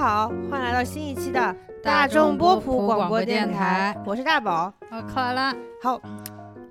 [0.00, 4.72] 好，欢迎来到新一期的大众波波普广播电电台我是大宝。
[4.90, 6.00] 我考完了，好，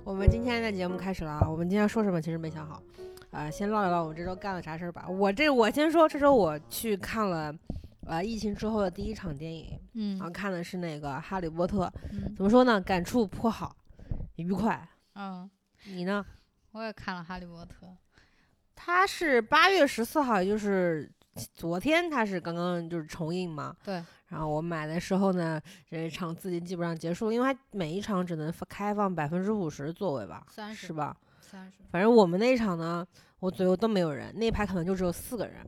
[0.03, 1.47] 我们今天的节目开始了啊。
[1.47, 2.81] 我们今天说什么其实没想好，
[3.29, 5.07] 啊、先唠一唠我们这周干了啥事儿吧。
[5.07, 7.53] 我这我先说，这周我去看了，
[8.07, 9.79] 呃，疫情之后的第一场电影，
[10.17, 12.81] 然后嗯看的是那个《哈利波特》，嗯怎么说呢？
[12.81, 13.75] 感触颇好，
[14.37, 14.89] 愉快。
[15.13, 15.47] 嗯，
[15.85, 16.25] 你呢？
[16.71, 17.85] 我也看了《哈利波特》，
[18.75, 21.11] 它是八月十四号，也就是
[21.53, 23.75] 昨天，它是刚刚就是重映嘛。
[23.83, 31.15] 对，然后我买的时候呢，这一场自己基本上结束，因为它每一场只能发开放百分之五十座位吧，三十是吧？
[31.39, 33.05] 三十，反正我们那一场呢，
[33.39, 35.65] 我左右都没有人，那一排可能就只有四个人。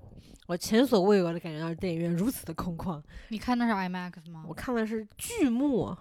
[0.48, 3.02] 我前所未有的感觉到电影院如此的空旷。
[3.30, 4.44] 你看的是 IMAX 吗？
[4.48, 5.96] 我看的是剧目，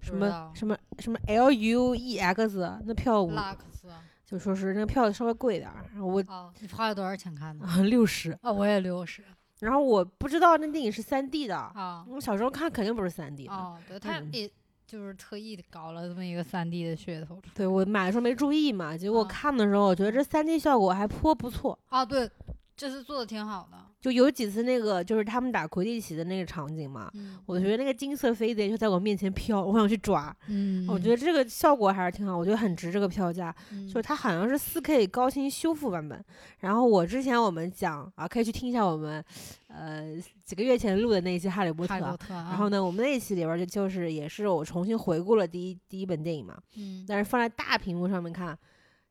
[0.00, 3.88] 什么什么什么 L U E X，那票我拉克斯。
[4.26, 7.64] 就说是那个票稍微贵点儿，然后我哦，你花了多少钱看的？
[7.84, 9.22] 六十，啊，我也六十。
[9.60, 13.52] 然后我不知道那电影是三 D 的，啊我小时候看肯定不是三 D 的。
[13.52, 14.50] 哦，对，他嗯也
[14.86, 17.40] 就是特意搞了这么一个三 D 的噱头。
[17.54, 21.78] 对我买的时候没注意嘛，结果啊看的时候，我觉得这三 D 效果还颇不错。
[21.88, 22.28] 哦，对，
[22.76, 23.78] 这次做的挺好的。
[23.98, 30.36] 就有几次那个就是他们打魁地奇的那个场景嘛，嗯我觉得那个金色飞碟就在我面前飘，我想去抓。
[30.46, 33.52] 嗯，我觉得这个效果还是挺好，我觉得很值这个票价。
[33.70, 36.24] 得就是它好像是四 K 高清修复版本。
[36.60, 39.24] 然后我之前我们讲啊，可以去听一下我们
[39.66, 42.16] 呃几个月前录的那一期《哈利波特》波啊。
[42.16, 42.46] 特啊。
[42.50, 48.56] 然后呢，我们那一期里边儿就就是也是我重新回顾了第一第一本电影嘛，嗯，但是放在大屏幕上面看，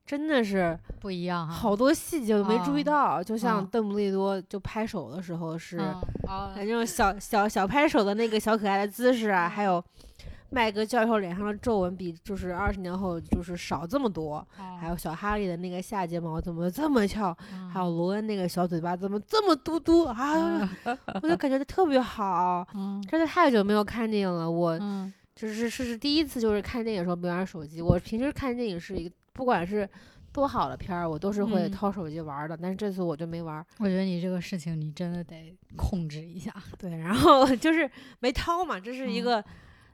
[0.05, 1.53] 真的是不一样哈。
[1.53, 5.95] 好多细节我都没注意啊到，就像啊邓布利多就拍手的时候是，嗯
[6.27, 9.83] 哦哎，那种小小小拍手的那个小可爱的姿势啊，还嗯有
[10.51, 20.69] 麦格教授脸上的皱纹比就是二十年后就是少这么多，哦还有小哈利的那个下睫毛怎么这么翘，嗯还有罗恩那个小嘴巴怎么这么嘟嘟啊，
[21.21, 22.65] 我就感觉特别好。
[22.75, 27.81] 嗯真的太久没有看电影了，我嗯就是是是第一次就是看电影的时候没玩手机。
[27.81, 29.87] 我平时看电影是一个不管是
[30.31, 33.65] 多好的片儿，我都是会嗯掏手机玩儿的，但是这次我就没玩儿。
[33.79, 36.51] 我觉得你这个事情你真的得控制一下。
[36.79, 37.89] 对，然后 就是
[38.21, 39.45] 没掏嘛，这是一嗯个、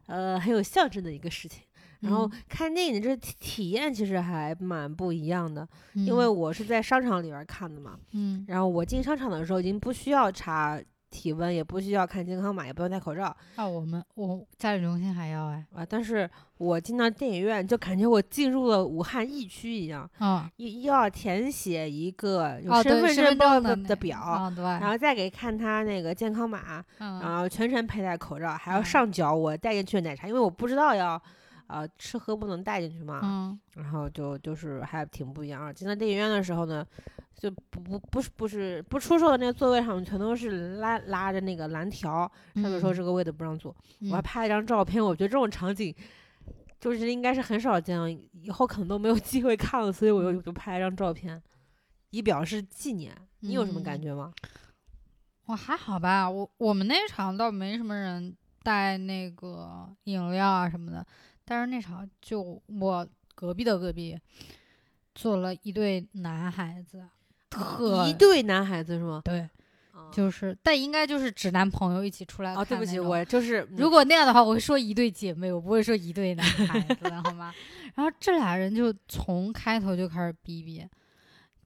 [0.06, 1.63] 呃很有象征的一个事情。
[2.02, 8.00] 然后嗯看电影的这体体验其实还蛮不一样的，因为我是在商场里边儿看的嘛。
[8.13, 15.85] 嗯然后我进商场的时候已经不需要查体温，也不需要看健康码，也不用戴口罩啊，我们我家里中心还要哎，啊。
[15.88, 16.27] 但是
[16.57, 31.22] 我进到电影院就感觉我进入了武汉疫区一样，啊又又要填写一个有哦，身份证的那的表，啊对，然后再给看他那个健康码，嗯然后全程佩戴口罩，还要嗯上缴我带进去的奶茶，因为我不知道要。
[31.72, 35.74] 呃，吃喝不能带进去嘛，嗯然后就就是还挺不一样。
[35.74, 36.86] 进到电影院的时候呢，
[37.36, 43.76] 就不不不是不是不出售的那个座位上面全都是拉拉着那个蓝条，上面说嗯这个位置不让坐。
[44.09, 45.96] 我还嗯拍了一张照片，我觉得这种场景
[46.80, 47.98] 就是应该是很少见，
[48.34, 51.42] 以后可能都没有机会看了，所以我就就拍了一张照片，
[52.09, 53.16] 以表示纪念。
[53.40, 54.34] 你有什么感嗯觉吗？
[55.46, 61.06] 我还好吧，我我们那场倒没什么人带那个饮料啊什么的，
[61.51, 64.17] 但是那场就我隔壁的隔壁
[65.13, 67.03] 坐了一对男孩子，
[67.50, 69.22] 特一对男孩子是吗？
[69.25, 69.41] 对，
[69.91, 77.53] 哦就是但应该就是指男朋友一起出来哦，对不起，我就是如果那样的话，我会说一对姐妹，我不会说一对男孩子，好吗？
[77.95, 80.88] 然后这俩人就从开头就开始逼逼，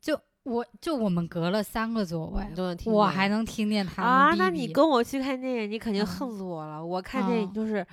[0.01, 2.44] 就我就我们隔了三个座位
[2.85, 6.84] 我还能听见他们啊，那你跟我去看电影，你肯定嗯恨死我了。
[6.84, 7.85] 我看电影嗯就是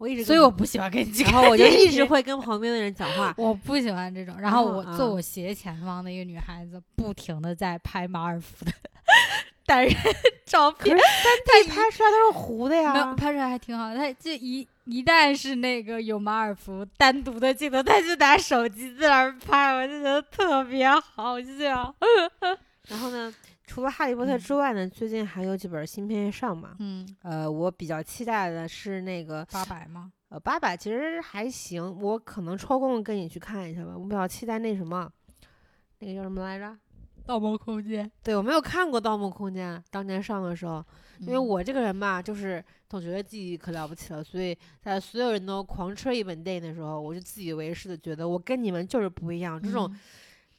[0.00, 3.34] 我一直，所以我不喜欢跟你去然后我就一直会跟旁边的人讲话。
[3.36, 4.34] 我不喜欢这种。
[4.36, 8.72] 然然后后我坐啊我斜前方的一个女孩子，不停的在拍马尔福的
[9.66, 9.94] 单人
[10.46, 13.14] 照片，他拍出来都是糊的没有呀。
[13.14, 13.96] 拍出来还挺好的。
[13.96, 21.94] 他就一一旦是那个有马尔福单独的镜头，他就拿手机在那儿拍，我就觉得特别好笑。
[22.88, 23.32] 然后呢，
[23.70, 26.74] 除了《哈利波特》之外呢，最近还有几本新片上嘛。
[26.80, 30.10] 嗯，呃，我比较期待的是那个八百吗？
[30.28, 33.96] 呃八百，其实还行，我可能抽空跟你去看一下吧。
[33.96, 35.08] 我比较期待那什么，
[36.00, 36.76] 那个叫什么来着？
[37.24, 40.84] 盗梦空间，对我没有看过《盗梦空间》，当年上的时候，
[41.20, 50.00] 因为嗯我这个人吧，就是总觉得自己可了不起了，所以在所有人都狂吹一本电影的时候，我就自以为是的觉得我跟你们就是不一样，这种嗯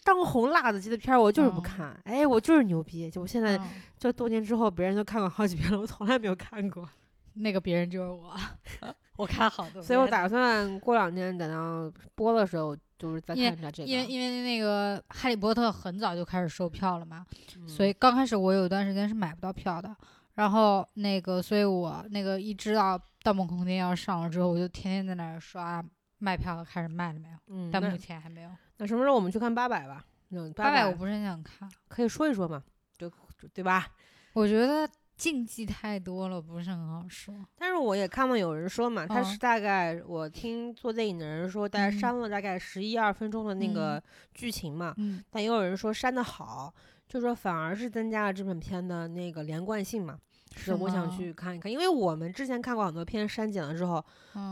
[0.03, 3.09] 当红辣子鸡的片儿我就是不嗯看，哎，我就是牛逼。
[3.09, 6.87] 就我现在嗯就多年之后，别人都看过好几遍了，我从来没有看过，
[7.35, 8.35] 那个别人就是我，
[9.17, 13.87] 我看好多，所以我打算过两天等到播的时候，就是再看一下这个。
[13.87, 17.25] 因为因为那个《哈利波特》很早就开始售票了嘛，
[17.57, 19.95] 嗯所以刚开始我有一段时间是买不到票的。
[20.35, 25.83] 然后那个，所以我那个一知道《盗梦空间》要上了之后，我就天天在那儿刷
[26.21, 27.35] 卖票，开始卖了没有？
[27.47, 28.49] 嗯，那但目前还没有。
[28.77, 30.05] 那什么时候我们去看八百吧？
[30.29, 32.63] 嗯，八百我不是很想看，可以说一说嘛，
[32.97, 33.87] 就就对吧？
[34.33, 34.87] 我觉得
[35.17, 37.35] 禁忌太多了，不是很好说。
[37.57, 44.03] 但是我也看到有人说嘛，他嗯是大概我听做电影的人说，大概嗯删了大概十一二分钟的那嗯个
[44.33, 46.73] 剧情嘛，嗯但也有人说删的好，
[47.07, 50.17] 就说反而是增加了这本片的那个连贯性嘛。
[50.55, 54.03] 是是我想去看一看，因为我们之前看过很多片删减了之后，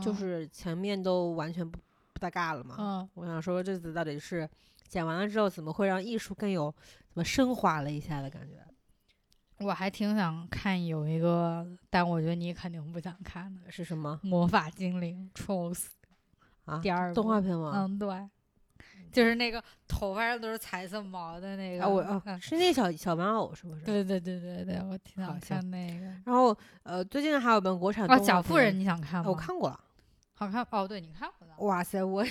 [0.02, 1.78] 就嗯是前面都完全不
[2.12, 2.76] 不搭嘎了嘛。
[2.78, 4.48] 嗯，我想说这次到底是
[4.88, 6.74] 剪完了之后，怎么会让艺术更有
[7.08, 8.54] 怎么升华了一下的感觉？
[9.64, 15.74] 我还挺想看有一个，但我觉得你肯定不想看的，是什么《魔法精灵 Trolls》
[16.64, 16.80] 啊？
[16.80, 17.72] 第二部动画片吗？
[17.74, 18.08] 嗯，对，
[19.12, 21.84] 就是那个头发上都是彩色毛的那个。
[21.84, 23.82] 啊，我啊嗯是那小小玩偶是不是？。
[23.84, 26.06] 对对对对对，我挺想好像看那个。
[26.24, 29.22] 然后呃，最近还有本国产哦，小妇人你想看？
[29.24, 29.78] 我看过了。
[30.34, 31.54] 好看哦，对你看过了。
[31.58, 32.24] 哇塞，我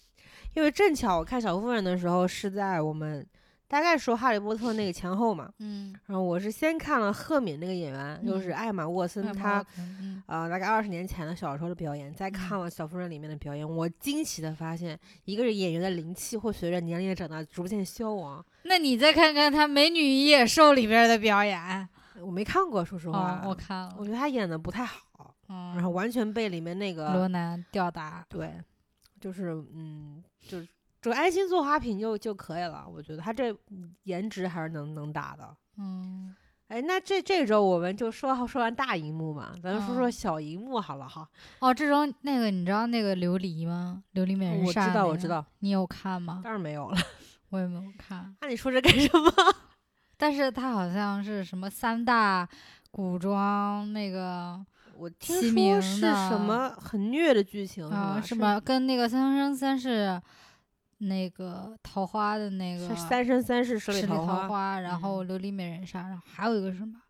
[0.54, 3.26] 因为正巧我看小妇人的时候是在我们
[3.68, 18.44] 大概说哈利波特那个前后嘛，嗯，然后我是先看了赫敏那个演员，就是嗯艾玛沃森，她嗯呃大概二十年前的小时候的表演，再看了小妇人里面的表演，我惊奇的发现，一个是演员的灵气会随着年龄的长大逐渐消亡。
[18.62, 21.88] 那你再看看他《美女与野兽》里边的表演。
[22.22, 23.94] 我没看过，说实话，哦，我看了。
[23.98, 28.24] 我觉得他演的不太好，嗯，然后完全被里面那个罗南吊打。
[28.26, 28.54] 对，
[29.20, 30.66] 就是嗯，就是
[31.06, 32.84] 就安心做花瓶就就可以了。
[32.92, 33.56] 我觉得他这
[34.02, 35.56] 颜值还是能能打的。
[35.78, 36.34] 嗯，
[36.66, 41.28] 哎，那这这周我们就说说完大荧幕嘛，咱们说说嗯小荧幕好了哈。
[41.60, 44.02] 哦，这周那个你知道那个琉璃吗？
[44.14, 45.28] 琉璃美人我知、道，我知。
[45.28, 46.40] 道，你有看吗？
[46.42, 46.98] 当然没有了。
[47.50, 49.32] 我也没有看，那你说这干什么？
[50.18, 52.48] 但是他好像是什么三大
[52.90, 54.58] 古装那个
[54.96, 58.54] 我听说是什么很虐的剧情啊，是吧？
[58.54, 58.60] 是吧？
[58.60, 60.20] 跟那个三生三世
[60.98, 67.00] 那个桃花的那个三生三世十里桃桃花，然嗯后琉璃美人杀，然后还有一个是什么？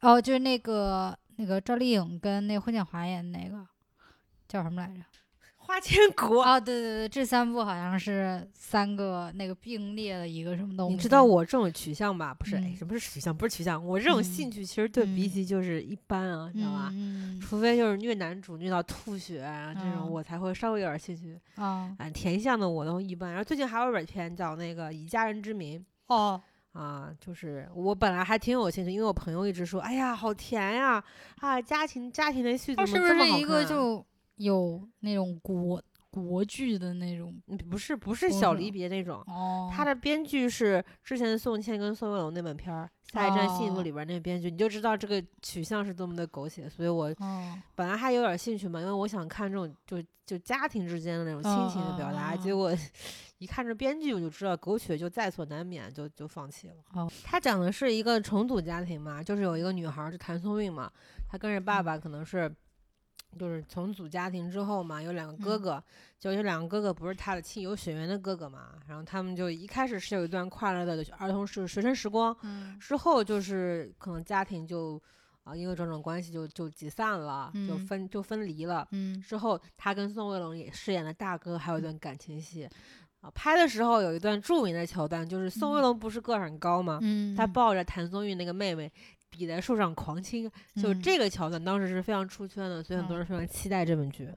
[0.00, 3.66] 哦，就是那个那个赵丽颖跟那个霍建华演的那个
[4.48, 5.00] 叫什么来着？
[5.66, 6.36] 花千骨。
[6.36, 10.94] 哦，对对对，这三部好像是三个那个并列的一个什么东西。
[10.94, 12.34] 你知道我这种取向吧？
[12.34, 13.34] 不是，哎，嗯什么是取向？
[13.34, 16.90] 不是取向，我这种嗯兴趣其实对比嗯起就是一般啊，你知道吧？
[16.92, 21.38] 嗯嗯除非就是虐男主虐到吐血啊这种，嗯我才会稍微有点兴趣。
[21.56, 23.30] 啊啊，甜向的我都一般。
[23.30, 26.40] 然后最近还有一本片叫那个《以家人之名》哦，
[26.72, 31.02] 啊，就是我本来还挺有兴趣，因为我朋友一直说，哎呀，好甜呀，
[31.40, 34.06] 啊，家庭家庭的戏怎它是不么这么好是一个看啊就
[34.36, 37.34] 有那种国国剧的那种？
[37.48, 39.22] 嗯不是不是小离别那种。
[39.26, 46.68] 哦，他的编剧是之前宋茜跟宋威龙那本片儿《下一站幸福》哦里边那个编剧，你就知道这个取向是多么的狗血。
[46.68, 52.72] 所以我哦，本来还有点兴趣嘛，因为我想看这种就就家庭之间的那种亲情的表达，结果
[53.38, 56.74] 一看这编剧我就知道狗血就在所难免，就就放弃了。
[56.92, 60.90] 哦他讲的是一个重组家庭嘛，就是有一个女孩儿就谭松韵嘛，
[61.28, 62.54] 她跟着爸嗯爸可能是。
[63.34, 65.84] 就是重组家庭之后嘛，有两个哥嗯哥，
[66.18, 75.00] 就有两个哥哥不是他的亲有血缘的哥哥嘛，然后他们就一开始是有一段快乐的儿童是学生时光，嗯之后就是可能家庭就
[75.42, 78.88] 啊、因为种种关系就就解散了，就嗯分就分离了。
[78.92, 82.66] 嗯之后他跟宋威龙也饰演了大哥，还有一段感情戏。
[83.20, 86.98] 啊，拍的时候有一段著名的桥段，就是宋威嗯龙不是个儿很高吗？
[87.02, 88.90] 嗯，他抱着谭松韵那个妹妹，
[89.36, 90.50] 抵在树上狂亲，
[90.80, 91.02] 就嗯。
[91.02, 94.28] 这个桥段当时是非常出圈的，所以很多人非常期待这本剧。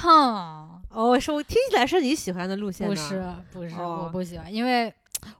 [0.00, 4.10] 哼，哦，是我听起来是你喜欢的路线呢不是不是，我哦。
[4.12, 4.92] 不喜欢，因为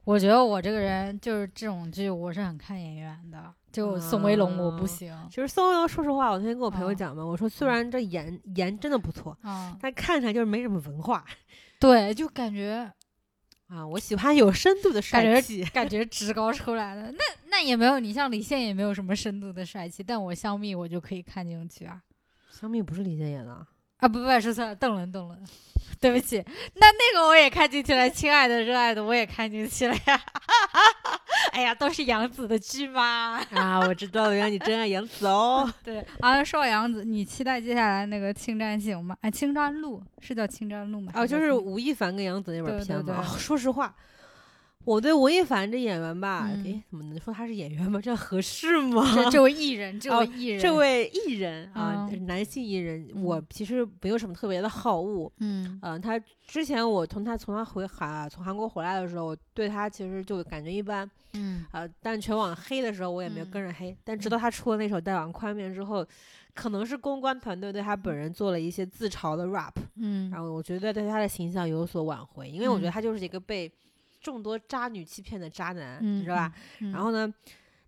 [0.03, 3.53] 我觉得我这个人就是这种剧，我是很看演员的。
[3.71, 5.27] 就宋威龙我不啊行。
[5.29, 11.23] 其实宋威龙，说实话，我那天跟我朋友哦讲嘛，我说虽然这颜颜真的不错，啊，但看起来就是没什么文化。
[11.79, 12.91] 对，就感觉
[13.71, 13.87] 啊。
[13.87, 15.63] 我喜欢有深度的帅气。
[15.65, 22.01] 感觉职高出来的，那那也没有你像李现也没有什么深度的帅气，但我香蜜我就可以看进去啊
[22.51, 23.67] 香蜜不是李现演的啊，
[24.01, 25.39] 啊不不说错了，邓伦邓伦，
[26.01, 26.43] 对不起，
[26.75, 30.19] 那那个我也看进去了， 亲爱的热爱的我也看进去了呀，
[31.53, 33.39] 哎呀，都是杨紫的剧嘛。
[33.51, 35.71] 啊，我知道了，原来你真爱杨紫哦。
[35.83, 39.15] 对，啊，说到杨紫，你期待接下来那个《青战行》吗？
[39.21, 41.11] 哎，《青战录》是叫《青战录》吗？
[41.15, 43.03] 哦，就是吴亦凡跟杨紫那本对对片嘛。
[43.05, 43.93] 对哦说实话，
[44.83, 47.99] 我对吴亦凡这演员吧，嗯诶，怎么能说他是演员吗？
[48.01, 49.03] 这样合适吗？
[49.15, 55.31] 这这位艺人，这哦位艺人，这位艺人啊，嗯男性艺人，嗯我其实没有什么特别的好恶。
[55.39, 61.09] 嗯嗯、他之前我从他从他回韩从韩国回来的时候，我对他其实就感觉一般。
[61.33, 63.95] 嗯呃，但全网黑的时候我也没有嗯跟着黑。
[64.03, 66.05] 但直到他出了那首《带碗宽面》之后，
[66.53, 73.71] 可能是公关团队对他本人做了一些自嘲的 rap，嗯然后我觉得对他的形象有所挽回，因为我觉得嗯他就是一个被
[74.21, 76.53] 众多渣女欺骗的渣男，嗯，你知道吧？
[76.79, 76.91] 嗯？
[76.91, 77.33] 然后呢，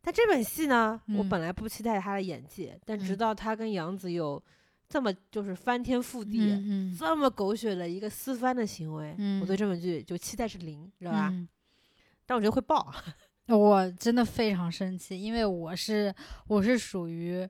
[0.01, 4.41] 但这本戏呢，我嗯本来不期待他的演技，但直嗯到他跟杨紫有
[4.89, 9.11] 这么就是翻天覆地、这么狗血的一个私翻的行为，
[9.41, 11.29] 我对嗯这本剧就期待是零，知道吧？
[11.31, 11.47] 嗯
[12.25, 12.89] 但我觉得会爆，
[13.47, 16.13] 我真的非常生气，因为我是
[16.47, 17.47] 我是属于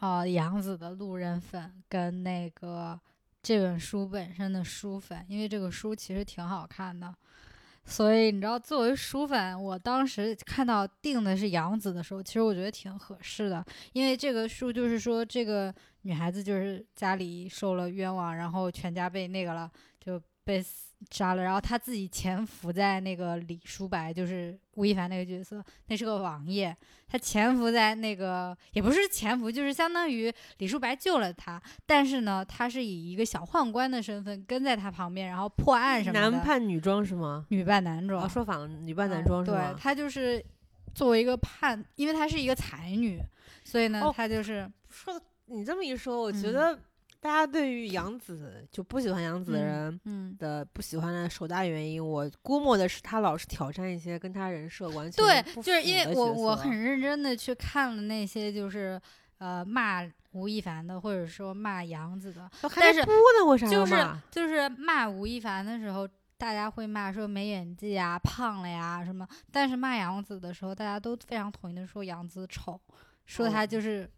[0.00, 2.98] 呃杨紫的路人粉，跟那个
[3.40, 7.14] 这本书本身的书粉，因为这个书其实挺好看的。
[7.88, 20.60] 所以你知道，作为书粉，我当时看到定的是杨紫的时候，其实我觉得挺合适的，因为这个书就是说，这个女孩子就是家里受了冤枉，然后全家被那个了，就被
[21.10, 26.74] 杀了，然后他自己潜伏在那个李叔白，就是吴亦凡那个角色，那是个王爷，
[27.06, 36.30] 他潜伏在那个也不是潜伏，就是相当于李叔白救了他，但是呢，他是以一个小宦官的身份跟在他旁边，然后破案什么的。
[36.30, 37.46] 男扮女装是吗？
[37.50, 39.74] 女扮男装，啊，说反了，女扮男装是吗？
[39.78, 40.44] 他就是
[40.94, 43.20] 作为一个叛，因为他是一个才女，
[43.64, 46.78] 所以呢，哦她就是说你这么一说，我觉嗯得
[47.26, 50.00] 大家对于杨紫就不喜欢杨紫的嗯人。
[50.04, 59.00] 嗯，的不喜欢的首大原因，我估摸的是他老是挑战一些跟他人设完全对，就是因为我我很认真的去看了那些就是
[59.38, 63.02] 呃骂吴亦凡的，或者说骂杨紫的，但是
[63.68, 72.80] 就是就是骂吴亦凡的时候，大家会骂说没演技啊、胖了呀什么，但是骂杨紫的时候，大家都非常统一的说杨紫丑，
[73.24, 74.08] 说她哦就是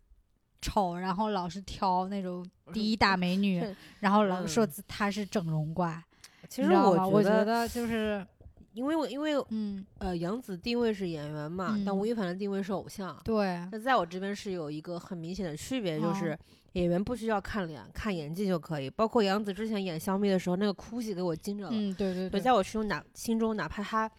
[0.61, 3.63] 丑，然后老是挑那种第一大美 女，
[4.01, 6.03] 然后老说她是整容怪。
[6.49, 8.25] 其实我我觉得，就是
[8.73, 13.15] 因为我因为嗯，呃杨紫定位是演员嘛，但嗯吴亦凡的定位是偶像。
[13.25, 16.39] 对，那在我这边是有一个很明显的区别，就哦是
[16.73, 18.89] 演员不需要看脸，看演技就可以。
[18.89, 21.71] 包括杨紫之前演香蜜的时候，那个哭戏给我惊着了。
[21.73, 24.11] 嗯，对对对，在我心中，哪心中哪怕她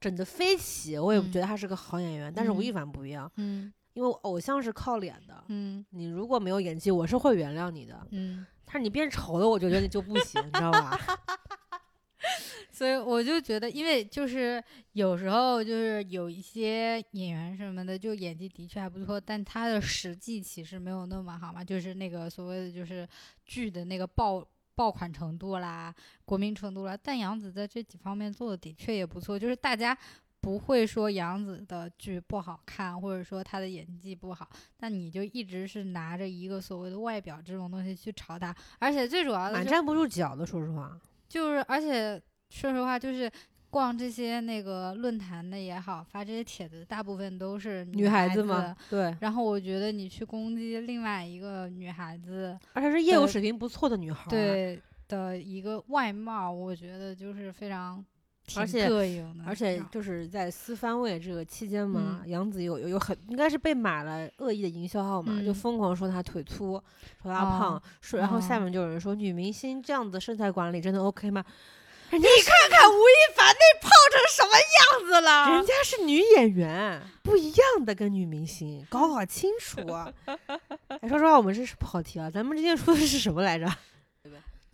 [0.00, 2.32] 整的飞起，我也嗯觉得她是个好演员。
[2.34, 8.06] 但是吴亦嗯凡不一样，嗯因为偶像是靠脸的，嗯你如果没有演技，我是会原谅你的。
[8.10, 10.98] 嗯，但是你变丑了，我就觉得你就不行，你知道吧？
[12.70, 23.06] 所以我就觉得，因为就是有时候就是有一些演员什么的，就演技的确还不错，但他的实际其实没有那么好嘛，就是那个所谓的就是
[23.44, 24.42] 剧的那个爆
[24.74, 25.94] 爆款程度啦、
[26.24, 26.96] 国民程度啦。
[26.96, 29.96] 但杨紫在这几方面做的的确也不错，就是大家。
[30.40, 40.98] 不会说杨紫的剧不好看，或者说她的演技不好，但你就一直是拿着一个所谓的外表这种东西去炒她，而且最主要的是蛮站不住脚的，说实话。
[41.28, 43.30] 就是，而且说实话，就是
[43.68, 58.09] 逛这些那个论坛的也好，发这些帖子，大部分都是女孩孩子嘛，对，然后我觉得你去攻击另外一个女孩子，而且是业务水平不错的女孩儿。，对的一个外貌，我觉得就是非常挺
[58.56, 66.72] 而且膈应的，而且就是在私番位这个期间嘛，嗯杨紫有有有很应该是被买了恶意的营销号码，就嗯疯狂说她腿粗，
[67.22, 71.44] 说她胖，哦说然后下哦面就有人说女明星这样子身材管理真的 OK 吗？
[72.12, 75.54] 你看看吴亦凡那胖成什么样子了？
[75.54, 80.12] 人家是女演员，不一样的，跟女明星，搞搞清楚啊！
[81.00, 83.68] 哎，说实话，我们这是跑题了，咱们之前说的是什么来着？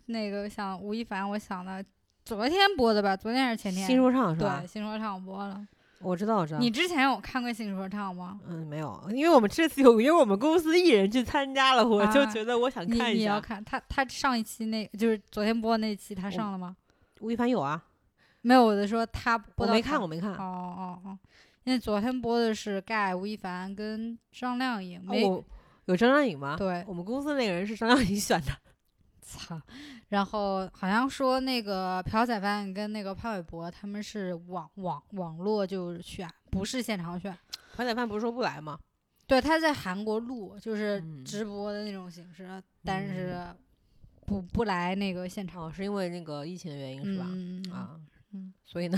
[0.07, 1.83] 那个像吴亦凡，我想的
[2.27, 3.87] 昨天播的吧，昨天还是前天？
[3.87, 4.67] 新说唱是吧对，？
[4.67, 5.65] 新说唱播了。
[6.01, 6.59] 我知道，我知道。
[6.59, 8.37] 你之前有看过新说唱吗？
[8.49, 13.07] 嗯，没有，因为我们这次有约我们公司艺人去参加了，我就啊觉得我想看一下。
[13.13, 16.75] 你要看他他上一期那就是昨天播的那期，他上了吗？
[17.21, 17.81] 吴亦凡有啊，
[18.41, 20.33] 没有，我就说他我没看，我没看。
[20.33, 21.17] 哦哦哦，
[21.63, 25.41] 因为昨天播的是盖、吴亦凡跟张靓颖，没、哦，
[25.85, 26.57] 有张靓颖吗？
[26.57, 28.51] 对我们公司那个人是张靓颖选的。
[29.27, 29.61] 操，
[30.07, 37.37] 然后好像说那个朴宰范跟那个潘玮柏他们是网网网络就是选，不是现场选。
[37.75, 38.79] 朴宰范不是说不来吗？
[39.27, 43.45] 对，他在韩国录，就是嗯直播的那种形式，但是
[44.25, 47.25] 不不来那个现场，哦，是因为那个疫情的原因是吧？
[47.75, 47.99] 啊，
[48.31, 48.97] 嗯，所以呢，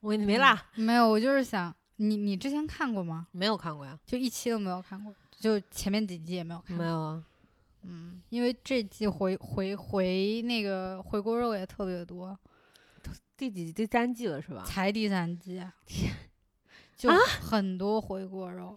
[0.00, 3.26] 我没啦，没有，我就是想你你之前看过吗？
[3.32, 6.84] 没有看过呀，就一期都没有看过，就前面几集也没有看过。
[6.84, 7.24] 没有啊。
[7.82, 12.38] 嗯，因为这季回回回那个回锅肉也特别多。
[13.36, 14.62] 第几季第三季了是吧？
[14.64, 16.12] 才第三季， 天，
[16.96, 18.76] 就啊很多回锅肉，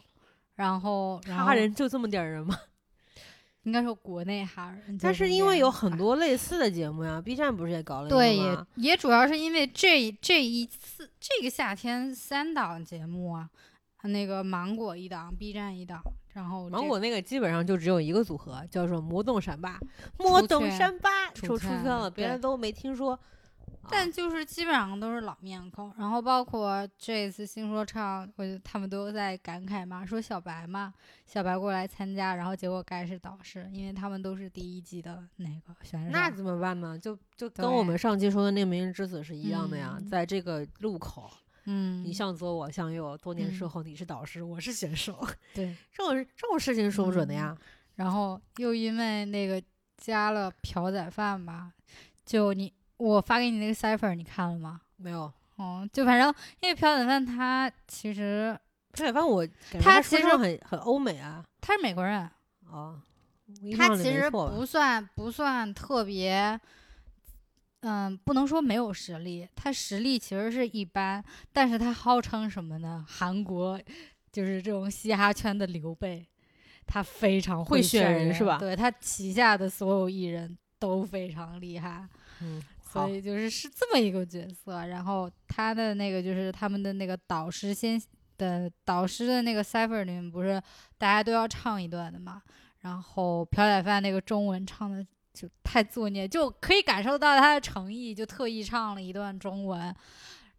[0.56, 2.58] 然后然后哈人就这么点儿人吗？
[3.64, 8.68] 应该说国内哈人，但是因为有很多类似的节目呀，B 站不是也搞了一个对，也吗？
[8.76, 13.50] 也主要是因为这这一次这个夏天三档节目啊，
[14.04, 16.02] 那个芒果一档，B 站一档，
[16.36, 19.80] 然后这芒果那个基本上就只有一个组合，叫做魔动闪吧，
[20.20, 23.18] 魔动圈闪吧出圈圈了，别人都没听说。
[23.88, 30.92] 但就是基本上都是老面孔，然后包括这次新说唱，我就他们都在感慨嘛，说小白嘛，
[31.26, 36.10] 小白过来参加，然后结果该是导师，因为他们都是第一季的那个选手。
[36.12, 36.98] 那怎么办呢？
[36.98, 41.30] 就就跟我们上期说的那个明日之子是一样的呀，嗯在这个路口，
[41.66, 45.20] 嗯，你向左，我向右，多年之嗯后你是导师，我是选手，
[45.54, 47.58] 对，这种这种事情说不准的嗯呀。
[47.96, 49.62] 然后又因为那个
[49.98, 51.72] 加了朴宰范吧，
[52.26, 54.82] 就你我发给你那个 cipher 你看了吗？
[54.98, 58.58] 没有，哦，就反正因为朴宰范他其实
[58.92, 59.48] 朴宰范我
[59.82, 61.44] 他其实很很欧美啊。
[61.62, 62.30] 他是美国人，
[62.70, 63.02] 哦，
[63.78, 66.60] 他其实不算不算特别，
[67.88, 71.24] 嗯，不能说没有实力，他实力其实是一般，
[71.54, 73.06] 但是他号称什么呢？
[73.08, 73.80] 韩国
[74.32, 76.28] 就是这种嘻哈圈的刘备，
[76.88, 82.08] 他非常会选选人是吧对他旗下的所有艺人都非常厉害。
[82.42, 82.60] 嗯，
[82.92, 88.02] 所，以就是是这么一个角色，然后他的那个就是他们的那个导师先
[88.36, 90.60] 的导师的那个 cipher 里面不是
[90.98, 92.42] 大家都要唱一段的嘛，
[92.80, 99.94] 然后朴宰范那个中文唱的就太作孽，就可以感受到他的诚意，就特意唱了一段中文，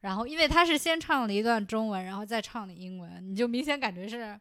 [0.02, 4.38] 然后因为他是先唱了一段中文，然后再唱的英文，你就明显感觉是。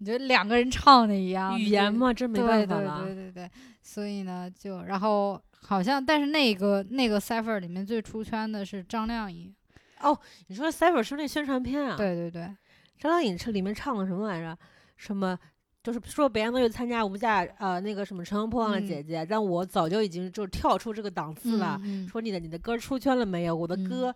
[0.00, 3.02] 你觉得两个人唱的一样，语言嘛，这没对办法了。
[3.04, 3.50] 对对对对，
[3.82, 9.52] 所以呢，就然后好像，但是那个那个 cipher 里面最出圈的是张靓颖，
[10.00, 10.16] 哦
[10.46, 12.42] 你说 cipher 是那宣传片啊？，对对对，
[12.96, 14.56] 张靓颖这里面唱的什么来着？
[14.96, 15.36] 什么？
[15.90, 21.80] 就是说别人都去参加我们家呃那个什么乘风破浪的嗯姐姐，但我早就已经就跳出这个档次了。
[22.10, 23.56] 说你的你的歌出圈了没有？
[23.56, 24.14] 我的嗯歌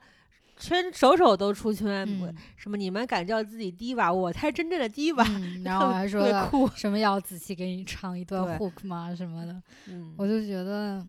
[0.58, 2.06] 圈首首都出圈。
[2.06, 4.12] 嗯什么你们敢叫自己低吧？
[4.12, 5.24] 我才真正的低吧。
[5.30, 6.28] 嗯， 然后还说。
[6.76, 11.02] 什么要仔细给你唱一段 hook 吗什么的，嗯，我就觉得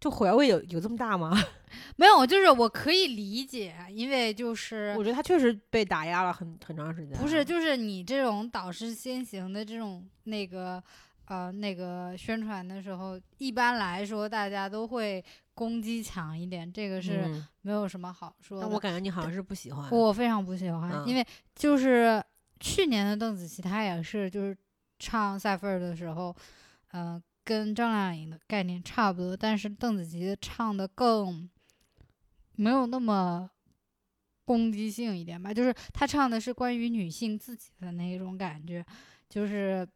[0.00, 1.38] 就火药味有有这么大吗？
[1.96, 7.20] 没有，就是我可以理解，因为就是我觉得他确实被打压了很很长时间啊。
[7.20, 10.82] 不是，就是你这种导师先行的这种那个
[11.26, 15.24] 呃那个宣传的时候，一般来说大家都会
[15.54, 18.66] 攻击强一点，这个是嗯没有什么好说的。
[18.66, 19.90] 但我感觉你好像是不喜欢。
[19.90, 21.24] 我非常不喜欢，嗯因为
[21.54, 22.22] 就是
[22.60, 24.56] 去年的邓紫棋，她也是就是
[24.98, 26.34] 唱赛份儿的时候，
[26.92, 31.48] 嗯、跟张靓颖的概念差不多，但是邓紫棋唱的更
[32.62, 33.50] 没有那么
[34.44, 38.84] 攻击性一点吧，就是他唱的是关于女性自己的那种感觉，
[39.28, 39.86] 就是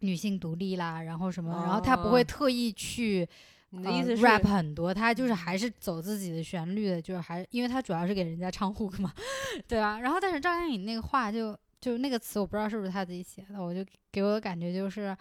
[0.00, 3.22] 女性独立啦，然后什么，然后他不会哦特意去。
[3.22, 3.28] 呃
[3.74, 9.10] 你的意思是 rap 很多，他就是还是走自己的旋律的，就是还因为他主要是给人家唱 hook 嘛，
[9.66, 9.98] 对啊。
[10.00, 15.16] 然后但是赵靓颖那个话就就那个词我不知道是不是他自己写的，我就给我的感觉就是，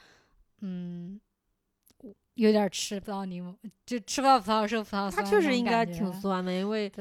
[0.60, 1.18] 嗯，
[2.42, 5.12] 有点吃不到柠檬，就吃不到葡萄说葡萄酸。
[5.12, 6.12] 他确实应该挺。
[6.14, 6.92] 酸的，因为，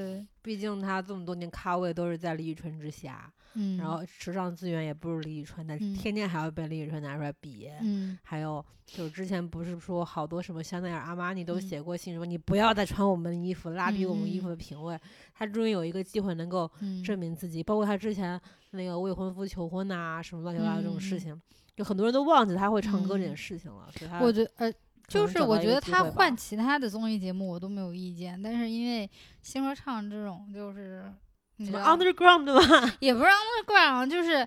[0.42, 7.68] 毕竟他这么多年咖位都是在李宇春之下，嗯，然后时尚资源也不如李宇春，但天天还要被李宇春拿出来比。
[7.80, 14.98] 嗯还有就是之前不是说好多什么香奈儿、阿玛尼都嗯写过信说你不要再穿我们的衣服，拉低我们衣嗯服的品味。
[15.34, 21.40] 他终于有一个机会能够嗯，证明自己，包括他之前那个未婚夫求婚呐、什么乱七八糟这种事情，
[21.76, 23.88] 就很多人都忘记他会唱歌这件嗯事情了。
[23.96, 24.72] 所以他我觉呃。
[25.18, 29.10] 可就是我觉得他换其他的综艺节目我都没有意见，但是因为
[29.42, 31.12] 新说唱这种就是
[31.56, 32.96] 你什么 underground 对吧？
[33.00, 34.46] 也不是 underground，就是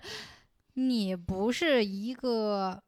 [0.75, 2.81] 你不是一个，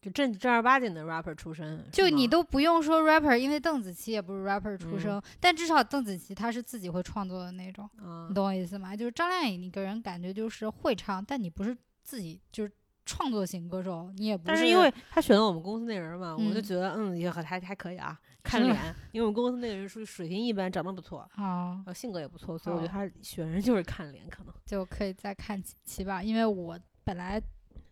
[0.00, 8.96] 就正正儿八经的 rapper 出身，就你都不用说 rapper，因为邓紫棋也不是 rapper 出嗯生，但至少邓紫棋她是自己会创作的那种，啊你懂我意思吗？
[8.96, 12.72] 就是张靓颖，你给人感觉就是会唱，但你不是自己就是
[13.08, 16.62] 创作型歌手，你也不但是因为他选了我们公司那人嘛，我就嗯。
[16.62, 18.76] 觉得嗯也还还还可以啊，看脸，
[19.12, 22.92] 因为我们公司那个人属于水平一般，长得不错，啊然，后性格也不错，所以我觉得哦。
[22.92, 24.52] 他选人就是看脸，可能。
[24.66, 27.40] 就可以再看几期吧，因为我本来。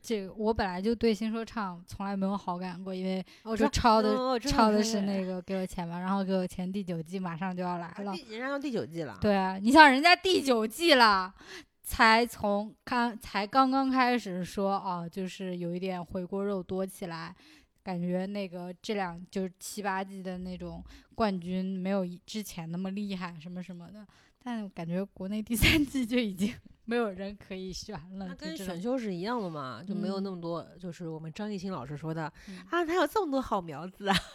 [0.03, 11.35] 这个我本来就对新说唱从来没有好感过，因为我就抄的、哦抄的是那个给我钱嘛，然后给我钱第九季马上就要来了，人家要第九季了，对啊，你像人家第九季了，
[11.89, 17.33] 才从刚才刚刚开始说啊，就是有一点回锅肉多起来，
[17.81, 24.05] 感觉那个这两就是七八季的那种冠军没有之前那么厉害什么什么的，
[24.43, 26.53] 但感觉国内第三季就已经
[26.87, 34.17] 没有人可以选了，那跟选秀是一样的嘛，就没有嗯那么多，就是我们张艺兴老师说的嗯啊，哪有这么多好苗子啊？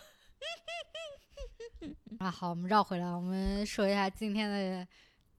[2.20, 4.88] 啊，好，我们绕回来，我们说一下今天的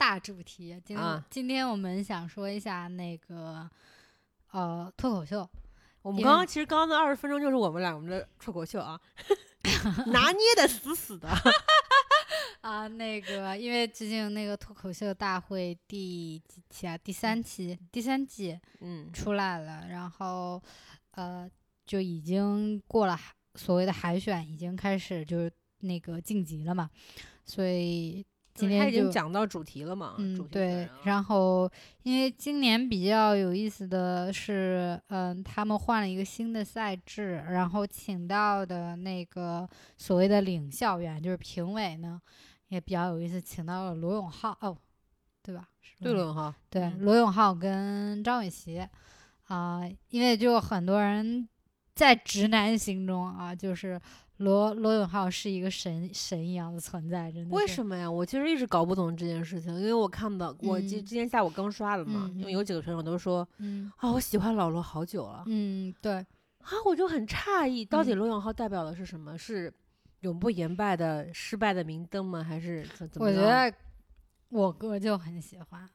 [0.02, 0.82] 大主题。
[0.84, 3.70] 今、啊今天我们想说一下那个
[4.50, 5.48] 呃脱口秀，
[6.02, 9.00] 我们刚刚其实刚刚的二十分钟就是我们俩我们的脱口秀啊，
[10.10, 11.28] 拿捏的死死的。
[12.62, 16.98] 啊，那个因为最近那个脱口秀大会第几期啊？
[16.98, 20.60] 第三期，第三季嗯，出来了，然后
[21.12, 21.48] 呃
[21.86, 23.16] 就已经过了
[23.54, 26.90] 所谓的海选，已经开始就是那个晋级了嘛，
[27.44, 30.88] 所以今他已经讲到主题了嘛，嗯，主题对。
[31.04, 31.70] 然后，
[32.02, 42.20] 因为今年比较有意思的是，嗯，他们换了一个新的赛制，然后请到的那个所谓的领校员，就是评委呢，
[42.68, 44.76] 也比较有意思，请到了罗永浩，哦，
[45.42, 45.68] 对吧？
[46.00, 48.86] 罗永浩，对，嗯罗永浩跟张雨绮，
[49.46, 51.48] 啊、因为就很多人
[51.94, 54.00] 在直男心中啊，就是
[54.42, 58.10] 罗罗永浩是一个神神一样的存在，真的为什么呀？
[58.10, 66.14] 我其实一直搞不懂这件事情，因为我看到我今嗯今天下午刚刷了嘛，嗯因为有几个选手都说嗯啊，我喜欢老罗好久了嗯，对。
[66.14, 69.36] 啊，我就很诧异，到底嗯罗永浩代表的是什么？
[69.36, 69.72] 是
[70.20, 72.42] 永不言败的失败的明灯吗？
[72.42, 73.74] 还是怎怎么我觉得
[74.48, 75.88] 我哥就很喜欢，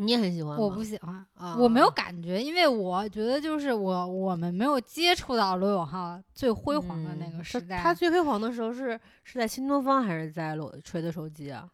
[0.00, 0.56] 你也很喜欢？
[0.58, 11.68] 我不喜欢，啊，我没有感觉，因为我觉得就是我我们没有接触到罗永浩最辉煌的那个时代，他最辉煌的时候是是在新东方还是在罗锤的手机啊？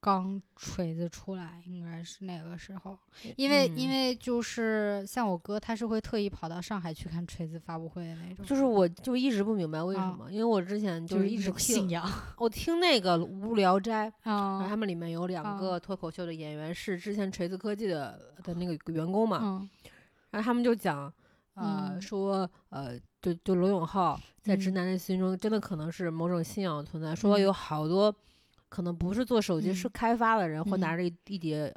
[0.00, 2.96] 刚锤子出来，应该是那个时候，
[3.36, 3.88] 因为、因。
[3.88, 8.86] 嗯为就是像我哥，他是会特意跑到上海去看锤子发布会的那种，就是我。
[8.88, 12.08] 就一直不明白为什啊么，因为我之前就是一直信，仰。
[12.36, 19.68] 我听那个《无聊斋》， 然后啊他们里面有两啊个脱口秀的演员是之前锤子科技的的那个员工嘛，嗯
[20.30, 21.12] 然后他们就讲，
[21.54, 28.14] 呃，嗯说呃，就就罗永浩在直嗯男的心中真的可能是某种信仰的存在，说嗯有好多
[28.68, 29.74] 可能不是做手机嗯。
[29.74, 30.96] 是开发的人，会拿嗯。
[30.96, 31.74] 着一一叠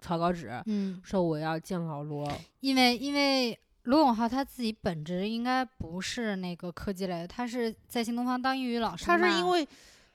[0.00, 2.30] 草稿纸，嗯，说我要见老罗，
[2.60, 9.66] 因为因为罗永浩他自己本职应该不是那个科技类的，他是在新东方当英语老师他，是因为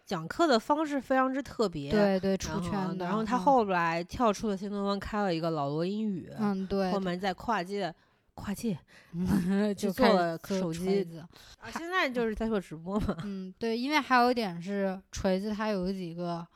[0.06, 3.40] 讲课的方式非常之特别，对对出圈的，然后他嗯。
[3.40, 7.94] 后来跳出了新东方，开了一个老罗英语，嗯对后，面在跨界
[8.40, 8.78] 跨界
[9.78, 11.20] 就做了手机子。
[11.60, 16.48] 啊，现在就是在做直播嘛， 嗯，对，因为还有一点是锤子，它有几个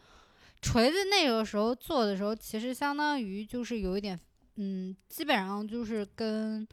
[0.61, 4.19] 锤子那个时候做的时候，其实相当于就是有一点，
[4.55, 6.65] 嗯，基本上就是跟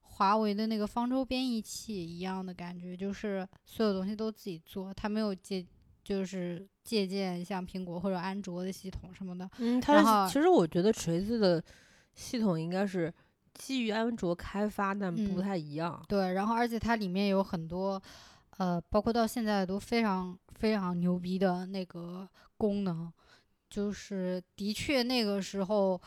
[0.00, 5.64] 华为的那个方舟编译器一样的感觉，就是所有东西都自己做，它没有借，
[6.02, 9.48] 就是借鉴像苹果或者安卓的系统什么的。
[9.58, 11.62] 嗯，它其实我觉得锤子的
[12.14, 13.12] 系统应该是
[13.54, 16.02] 基于安卓开发，但不嗯太一样。
[16.08, 18.00] 对，然后而且它里面有很多，
[18.56, 23.12] 呃，包括到现在都非常非常牛逼的那个功能，
[23.68, 26.00] 就是的确那个时候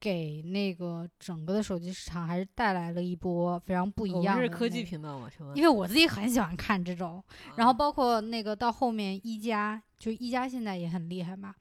[0.00, 7.22] 给那个整个的手机市场还是带来了一波非常不一样的们是科技频道嘛，因为我自己很喜欢看这种，
[7.56, 11.54] 然后啊包括那个到后面一加，就一加现在也很厉害嘛，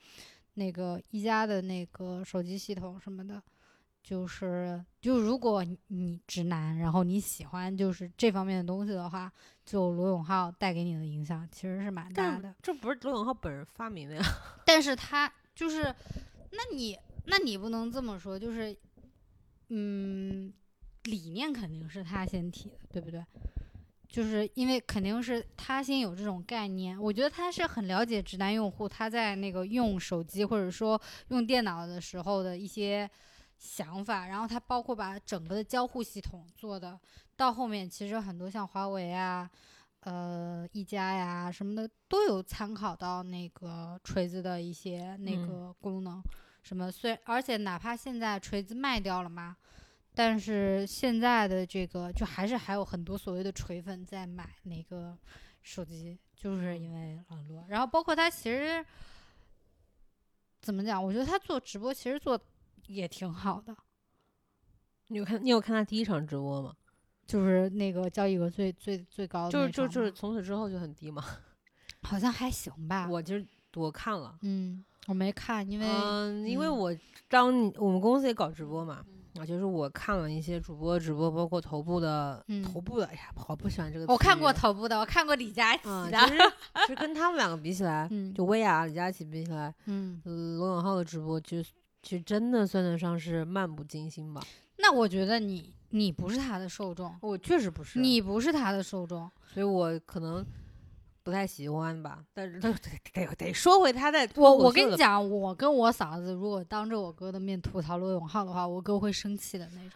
[0.55, 3.41] 那个一加的那个手机系统什么的，
[4.03, 9.31] 就是就如果你你直男，然后你喜欢就是这方面的东西的话，
[9.65, 12.53] 就罗永浩带给你的影响其实是蛮大的。
[12.61, 14.23] 这不是罗永浩本人发明的呀？
[14.65, 15.83] 但是他就是，
[16.51, 18.75] 那你那你不能这么说，就是，
[19.69, 20.51] 嗯，
[21.05, 23.23] 理念肯定是他先提的，对不对？
[24.09, 33.09] 就是因为肯定是他先有这种概念，我觉得他是很了解直男用户他在那个用手机或者说用电脑的时候的一些
[33.63, 36.99] 想法，然后它包括把整个的交互系统做的
[37.38, 39.49] 到后面，其实很多像华为啊。
[40.06, 46.21] 呃，一加呀什么的都有参考到那个锤子的一些那嗯个功能，
[46.62, 49.56] 什么虽而且哪怕现在锤子卖掉了嘛，
[50.13, 55.17] 但是现在的这个就还是还有很多所谓的锤粉在买那个
[55.62, 57.63] 手机，就是因为网络。
[57.69, 58.86] 然后包括它其实
[60.62, 62.43] 怎么讲，我觉得他做直播其实做得
[62.88, 63.76] 也挺好的，
[65.08, 66.74] 你有看你有看他第一场直播吗？
[67.26, 71.24] 就是那个交易额最最最高的就是那场就就是从此之后就很低嘛。
[72.04, 73.08] 好像还行吧。
[73.10, 76.96] 我就是我看了，嗯，我没看，因为嗯，因为嗯我
[77.30, 79.06] 当我们公司也搞直播嘛，
[79.39, 84.06] 啊，就是我看了一些主播直播，包括头部的、嗯头部的，哎呀，好不喜欢这个。
[84.12, 84.52] 我看过。
[84.52, 86.17] 头部的，我看过李佳琦啊，的。
[86.28, 86.39] 其实
[86.86, 91.63] 其实跟他们两个比起来，嗯就薇娅、李佳琦比起来，嗯，呃罗永浩的直播就
[92.03, 94.41] 其实真的算得上是漫不经心吧。
[94.77, 99.29] 那我觉得你你不是他的受众，我确实不是，你不是他的受众。
[99.45, 100.45] 所以我可能
[101.23, 102.23] 不太喜欢吧。
[102.33, 109.91] 但是 得得得得说回他的我我跟你讲，我跟我嫂子如果当着我哥的面吐槽罗永浩的话，我哥会生气的那种。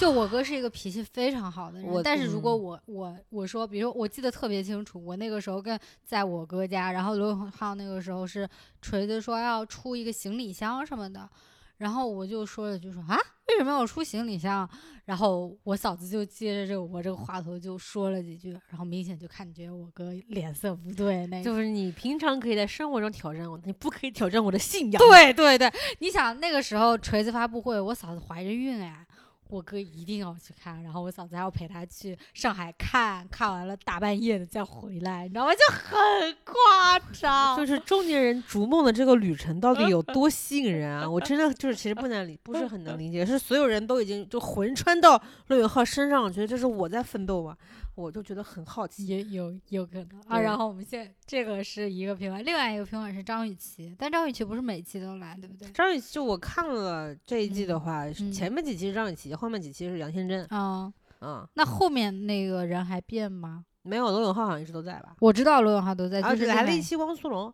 [0.00, 8.48] 就我哥是一个脾气非常好的人，但是如果嗯我我我说，比如我记得特别清楚，我那个时候跟在我哥家，然后罗永浩那个时候是
[8.80, 11.28] 锤子说要出一个行李箱什么的，
[11.76, 13.16] 然后我就说了句说啊，
[13.48, 14.68] 为什么要出行李箱？
[15.04, 21.52] 然后我嫂子就接着这个我这个话头就说了几句，然后明显就感觉我哥脸色不对那种。
[21.52, 25.02] 就是你平常可以在生活中挑战我，你不可以挑战我的信仰。
[25.02, 29.04] 对对对，你想那个时候锤子发布会，我嫂子怀着孕哎，
[29.52, 35.52] 我哥一定要去看，然后我嫂子还要陪他去上海看，看完了大半夜的再回来，你知道吗？
[35.52, 37.54] 就很夸张。
[37.54, 41.08] 就是中年人逐梦的这个旅程到底有多吸引人啊！
[41.08, 47.54] 我真的就是其实不能理，不是很能理解，是所有人都已经就魂穿到罗永浩身上，觉得这是我在奋斗吧，
[47.94, 49.06] 我就觉得很好奇。
[49.06, 55.68] 也有有可能啊，然后我们现在这个是一个评委，另外一个评委是张雨绮，但张雨绮不是每期都来，对不对？
[55.72, 60.44] 张雨绮，就我看了这一季的话，嗯前面几期是张雨绮，后面几期是杨天真。
[60.46, 63.64] 啊、嗯，那后面那个人还变吗？
[63.82, 65.16] 没有罗永浩好像一直都在吧？
[65.18, 67.52] 我知道罗永浩都在，就是来了一期汪苏泷，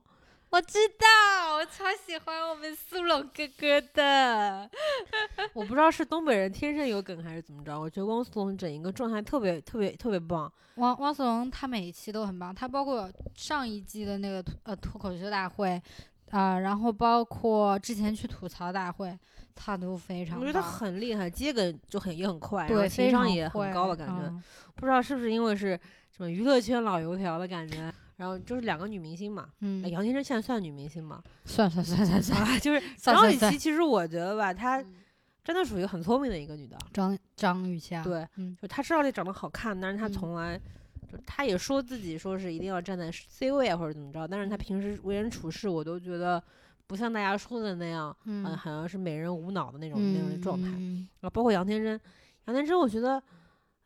[0.51, 1.07] 我知道，
[1.59, 4.71] 我超喜欢我们苏龙哥哥的。
[5.55, 10.53] 我不知道是东北人天生有梗还是怎么着，我觉得汪苏泷整一个状态特别特别特别棒。
[10.77, 15.83] 汪汪苏泷他每一期都很棒，他包括上一季的那个脱呃脱口秀大会，
[16.31, 19.19] 啊、然后包括之前去吐槽大会，
[19.57, 20.39] 他都非常。
[20.39, 24.29] 我觉得他很厉害，接梗就很也很快，对，情非常商也很高的感觉。
[24.29, 24.41] 嗯
[24.77, 25.71] 不知道是不是因为是
[26.17, 29.49] 什么娱乐圈老油条的感觉，然后就是两个女明星嘛。
[29.61, 31.23] 嗯哎，杨天真现在算女明星吗？
[31.47, 34.95] 算算算算算，啊，就是张雨绮，其实我觉得吧，她嗯
[35.43, 36.77] 真的属于很聪明的一个女的。
[36.93, 40.61] 张张雨绮啊，对，嗯就她知道这长得好看，但是她嗯从来，
[41.11, 46.43] 就她也说自己说是一定要站在 C 位啊或者怎么着，但是她平时为人处事，我都觉得
[46.87, 50.69] 不像大家说的那样，嗯嗯，好像是美人无脑的那种、嗯那种状态。
[50.77, 51.99] 嗯啊，包括杨天真，
[52.47, 53.23] 杨天真，我觉得，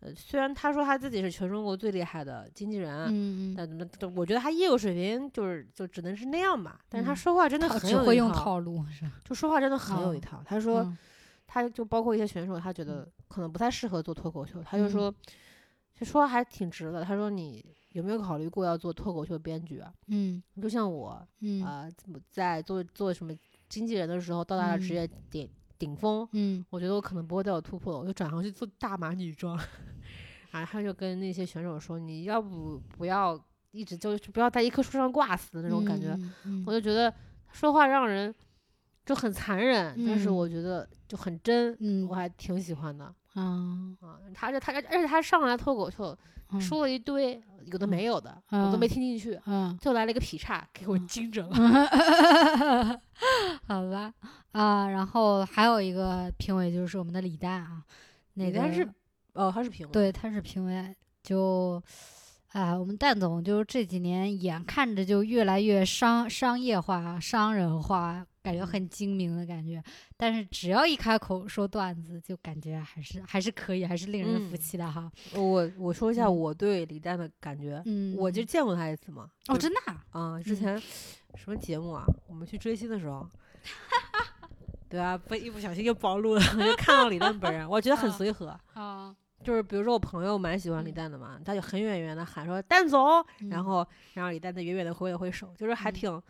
[0.02, 6.80] 呃，虽然他说他自己是全中国最厉害的经纪人，嗯嗯，但我觉得他业务水平就是就只能是那样吧。
[6.88, 9.12] 但是他嗯说话真的他很有一套，套路是吧？
[9.24, 10.42] 就说话真的很有一哦套。
[10.44, 10.98] 他说，嗯
[11.46, 15.14] 他就包括一些选手，他觉得可能不太适合做脱口秀，他就嗯说，
[15.94, 17.04] 就说还挺直的。
[17.04, 19.92] 他说你有没有考虑过要做脱口秀编剧啊？
[20.08, 23.32] 嗯就像我，嗯啊、怎么在做做什么
[23.68, 29.58] 经纪人的时候，到达了职嗯业顶顶峰，嗯我觉得我可能不会再有突破了，我就转行去做大码女装。
[30.52, 33.38] 然后他就跟那些选手说：“你要不不要
[33.72, 36.16] 一直就不要在一棵树上挂死的那种感觉。
[36.64, 37.12] 我就觉得
[37.50, 38.32] 说话让人
[39.04, 43.42] 就很残忍，但是嗯我觉得就很真，嗯我还挺喜欢的啊，
[44.00, 44.18] 啊。
[44.34, 46.16] 他这他而且他上来脱口秀
[46.50, 51.56] 嗯说了一堆有的嗯没有的，我都没嗯听进去，嗯，最后来了一个劈叉，给我嗯惊着了。
[53.66, 54.12] 好吧
[54.52, 57.82] 啊，然后还有一个评委就是我们的李诞啊，
[58.34, 58.86] 那个是
[59.34, 61.82] 哦，他是评委，对，他是评委，就，
[62.48, 69.82] 哎，我们蛋总就这几年眼看着就越来越商商业化、商人化，感觉很精明的感觉。
[70.16, 75.10] 但是只要一开口说段子，就感觉还是还是可以，还是令人服嗯气的哈。
[75.34, 79.30] 我我说一下嗯我对李诞的感觉，嗯，我就见过他一次嘛。
[79.48, 80.82] 哦，真的啊、啊，之嗯前
[81.36, 82.04] 什么节目啊？
[82.28, 83.26] 我们去追星的时候，
[84.90, 88.48] 对啊，不一不小心就暴露了，我 就看到李诞本人，我觉得很啊随和。
[88.74, 93.02] 啊，就是比如说我朋友蛮喜欢李嗯诞的嘛，他就很远远的喊说蛋总，
[93.50, 96.22] 然嗯后然后李诞在远远的挥了挥手，就是还嗯挺，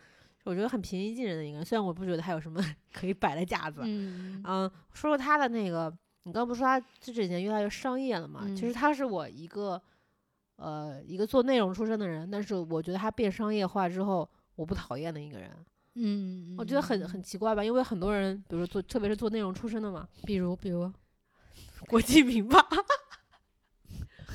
[0.44, 1.64] 我觉得很平易近人的一个人。
[1.64, 2.61] 虽然我不觉得他有什么
[2.92, 5.92] 可以摆的架子，嗯嗯，说说他的那个，
[6.25, 8.44] 你刚不是说他这几年越来越商业了嘛？
[8.48, 9.81] 其实嗯他是我一个，
[10.57, 15.51] 呃，一个做内容出身的人，但是我觉得他变商业化之后，我不讨厌的一个人。
[15.94, 20.90] 嗯，我觉得很嗯很奇怪吧，因为很多人，比如说做，特别是做内容出身的嘛，比如比如
[21.88, 22.66] 郭敬明吧，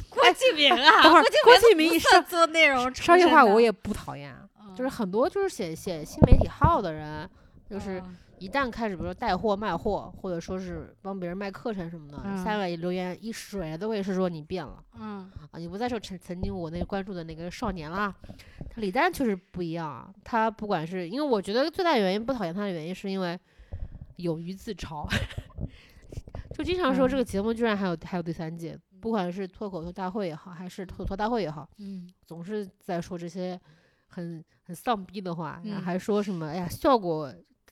[0.10, 7.30] 郭敬明啊，等会儿郭敬明是算做内容出商业化我也不讨厌啊，就是嗯很多就是写写新媒体号的人，
[7.70, 8.18] 就是嗯。
[8.40, 14.78] 一旦开始，比如说带货卖货，或者说是帮别人卖课程什么的，下嗯面留言一水都会是说你变了。
[15.00, 15.28] 嗯。
[15.50, 18.14] 啊，你不再是曾曾经我那个关注的那个少年啦。
[18.70, 23.40] 他李诞确实不一样啊，他不管是因为我觉得最大原因不讨厌他的原因，是因为
[24.18, 25.08] 勇于自嘲。
[26.58, 27.20] 就经常说这嗯。
[27.20, 32.10] 个节目居然还有还有第三季，不管是脱口秀大会也好，还是吐槽大会也好，嗯。
[32.26, 33.60] 总是在说这些
[34.08, 35.84] 很很丧逼的话，然后嗯。
[35.84, 37.28] 还说什么哎呀效果，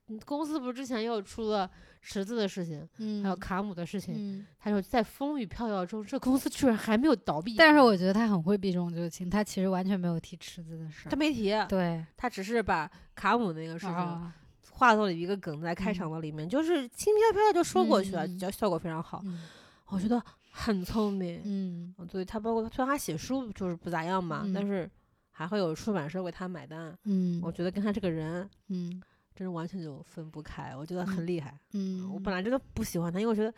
[0.07, 1.67] 嗯公司不是之前又出了
[1.99, 11.09] 池子的事情，嗯，还有卡姆的事情，嗯，他说在风雨飘摇中，这公司居然还没有倒闭，但是我觉得他很会避重就轻，他其实完全没有提池子的事儿。
[11.09, 14.31] 他没提，对，他只是把卡姆那个事情啊，
[14.77, 19.41] 化作了一个梗在开场嗯的里面，就是轻飘飘的就说过去了，嗯效效果非常好，嗯
[19.87, 21.41] 我觉得很聪明。
[21.45, 24.91] 嗯嗯，对他包括虽然他写书就是不咋样嘛，但嗯是
[25.31, 26.93] 还会有出版社为他买单。
[27.05, 29.01] 嗯我觉得跟他这个人嗯
[29.33, 31.57] 真是完全就分不开，我觉得很嗯厉害。
[31.73, 33.53] 嗯，我本来真的不喜欢他，因为我觉得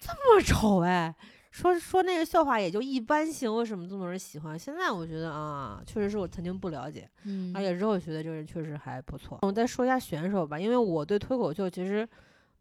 [0.00, 1.14] 这么丑哎，
[1.56, 4.58] 说说那个笑话也就一般性，为什么这么多人喜欢？
[4.58, 9.38] 现在我觉得啊，确实是我曾经不了解，嗯，而且之后觉得这个人确实还不错。
[9.40, 12.06] 我再说一下选手吧，因为我对脱口秀其实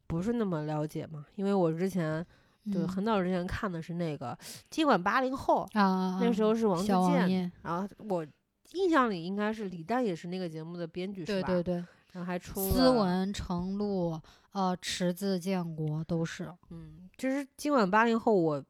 [0.07, 2.25] 不是那么了解嘛，因为我之前
[2.71, 4.37] 就嗯很早之前看的是那个
[4.69, 6.85] 今晚八零后，啊，那时候是王自
[7.27, 8.25] 健，然后我
[8.71, 11.47] 印象里应该是李诞也是那个节目的编剧是吧？
[11.47, 14.17] 对对对，然后还出斯，文、程璐、
[14.53, 16.49] 呃池子、建国都是。
[16.69, 18.63] 嗯，其实今晚八零后我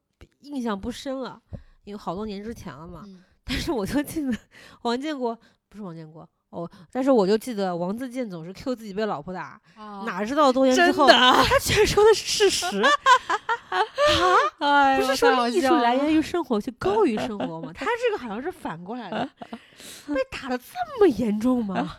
[0.46, 1.42] 印象不深了，
[1.84, 3.04] 因为好多年之前了嘛。
[3.06, 4.36] 嗯但是我就记得
[4.82, 5.38] 王建国
[5.70, 12.82] 不是王建国哦，但是我就记得王自健总是 Q 自己被老婆打，啊哪知道多年之后 他居然说的是事实，
[14.60, 17.72] 哎不是说艺术来源于生活就高于生活吗？
[17.72, 19.30] 他这个好像是反过来的，
[20.08, 21.96] 被打的这么严重吗？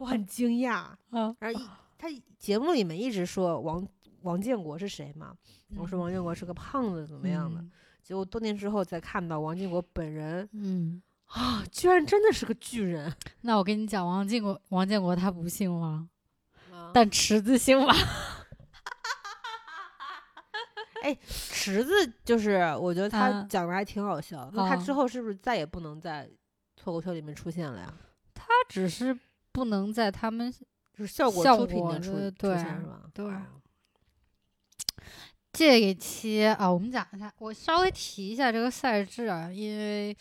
[0.00, 0.72] 我很惊讶。
[0.74, 0.98] 啊
[1.38, 1.66] 然后一
[1.96, 3.86] 他节目里面一直说王
[4.24, 5.34] 王建国是谁嘛？
[5.76, 7.64] 我说王建国是个胖子，怎么样的？
[8.02, 11.00] 结果多年之后再看到王建国本人嗯？
[11.00, 13.10] 嗯，啊，居然真的是个巨人。
[13.42, 16.08] 那我跟你讲，王建国，王建国他不姓王，
[16.72, 17.96] 啊但池子姓王。
[21.02, 21.92] 哎池子
[22.24, 24.50] 就是我觉得他啊讲的还挺好笑。
[24.54, 26.26] 那他啊之后是不是再也不能在
[26.76, 27.92] 脱口秀里面出现了呀？
[28.32, 29.14] 他只是
[29.52, 30.50] 不能在他们
[30.94, 33.02] 就是效果效出品果的出现是吧？
[33.12, 33.42] 对哦
[35.54, 40.14] 这一期啊，我们讲一下，我稍微提一下这个赛制啊，因为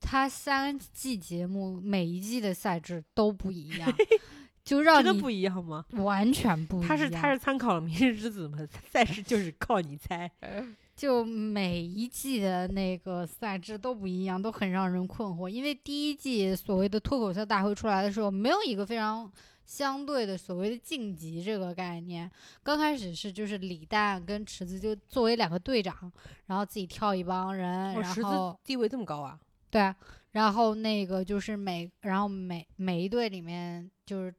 [0.00, 3.92] 它三季节目每一季的赛制都不一样，
[4.64, 5.84] 就让你真的不一样吗？
[5.90, 6.88] 完全不一样。
[6.88, 8.58] 他是他是参考了《明日之子》吗？
[8.90, 10.30] 赛事就是靠你猜。
[10.96, 15.46] 就每一季的那个赛制都不一样，都很让人困惑。
[15.46, 19.30] 因为第一季所谓的脱口秀大会出来的时候，没有一个非常
[19.70, 22.28] 相对的所谓的晋级这个概念。
[22.60, 26.10] 刚开始是就是李诞跟池子就作为两个队长，
[26.46, 29.38] 然后自己跳一帮人，哦，然后地位这么高啊？
[29.70, 29.94] 对啊，
[30.32, 34.34] 然后那个就是每然后每每一队里面就是。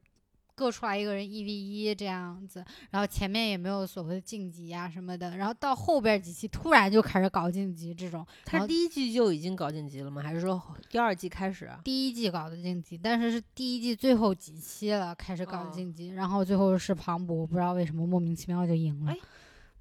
[0.54, 10.22] 各出来一个人一 v 一这样子，然后前面也没有所谓的晋级啊什么的，然后到后边几期突然就开始搞晋级这种，他第一季就已经搞晋级了吗？
[10.22, 11.80] 还是说第二季开始啊？
[11.82, 19.18] 第一季搞的晋级，但是是第一季最后几期了开始搞晋级，然后最后是庞博，不知道为什么莫名其妙就赢了哎，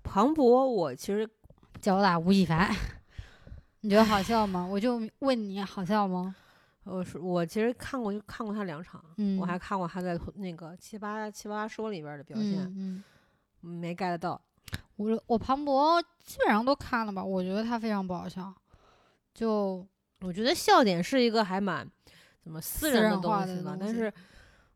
[0.04, 1.30] 庞博，我其实
[1.80, 2.74] 脚打吴亦凡，
[3.82, 4.66] 你觉得好笑吗？
[4.66, 6.36] 我就问你好笑吗？
[6.84, 13.04] 我是我其实看过就看过他两场，嗯，我还看过他在那个七八七八说里边的表现，嗯
[13.62, 14.42] 嗯，没 get 到。
[14.96, 18.54] 我我庞博基本上都看了吧，我觉得他非常不好笑，
[19.34, 19.86] 就
[20.22, 21.88] 我觉得笑点是一个还蛮
[22.44, 24.12] 怎么私人的东西吧，但是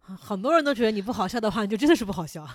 [0.02, 2.48] 啊很多人都觉得你不好笑的话，你就真的是不好笑。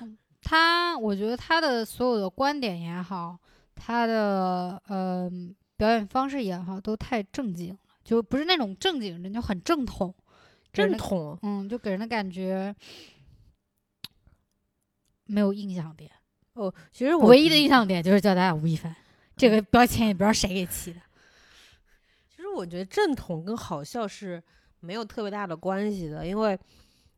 [0.42, 3.38] 他，我觉得他的所有的观点也好，
[3.74, 5.30] 他的呃
[5.76, 10.14] 表演方式也好，都太正经了，就不是那种正经人，就很正统，
[10.72, 12.74] 正统，嗯，就给人的感觉
[15.26, 16.10] 没有印象点。
[16.54, 18.94] 哦，其实我唯一的印象点就是叫大家吴亦凡，
[19.36, 21.00] 这个标签也不知道谁给起的。
[22.28, 24.42] 其实我觉得正统跟好笑是
[24.80, 26.58] 没有特别大的关系的，因为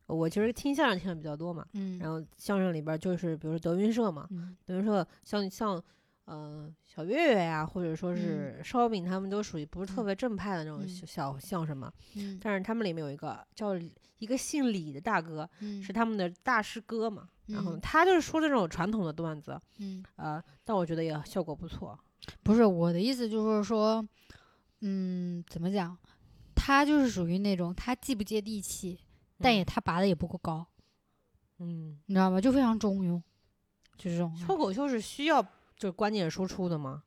[0.05, 5.81] 我其实听相声听的比较多嘛，嗯，然后相声里边就是比如说德云社嘛，嗯德云社像像
[6.25, 13.75] 呃小岳岳呀，或者说是烧饼，他们都属于不是特嗯别正派的那种嗯小小相声嘛，嗯但是他们里面有一个叫
[14.19, 21.97] 一个姓李的大哥，嗯是他们的大师哥嘛，然后嗯他就是说这种传统的段子，嗯，呃，但我觉得也效果不错。
[22.41, 24.05] 不是我的意思，就是说，
[24.79, 25.97] 嗯，怎么讲？
[26.55, 28.97] 他就是属于那种他既不接地气，
[29.39, 30.65] 但也嗯他拔的也不够高，
[31.59, 32.39] 嗯，你知道吗？
[32.39, 33.21] 就非常中庸，
[33.97, 35.45] 就这种脱口秀是需要
[35.77, 37.03] 就是观点输出的吗？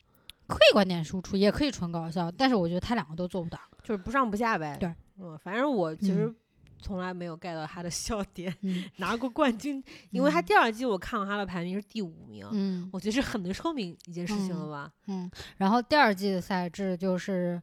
[0.46, 3.58] 可以观点输出，也可以纯搞笑，但是我觉得他两个都做不到。
[3.82, 4.76] 就是不上不下呗。
[4.78, 6.36] 对，嗯，反正我其实嗯
[6.80, 9.82] 从来没有 get 到他的笑点，嗯拿过冠军。
[10.10, 14.92] 因为他嗯第二季我看到他的排名是第五名，嗯我觉得这很能说明一件事情了吧？
[15.06, 17.60] 嗯，然后第二季的赛制就是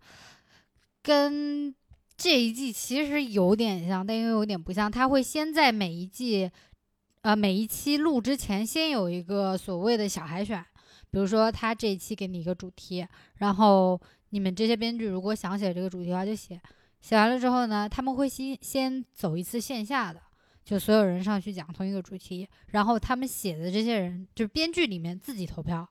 [1.02, 1.74] 跟
[2.18, 4.92] 这一季其实有点像，但又有点不像。
[4.92, 6.52] 他会先在每一季，
[7.22, 10.64] 呃，每一期录之前，先有一个所谓的小海选，
[11.14, 14.02] 比如说他这一期给你一个主题，然后
[14.32, 16.60] 你们这些编剧如果想写这个主题的话就写，
[17.02, 20.20] 写完了之后呢，他们会先先走一次线下的。
[20.66, 25.88] 就所有人上去讲同一个主题，然后他们写的这些人，就是编剧里面自己投票，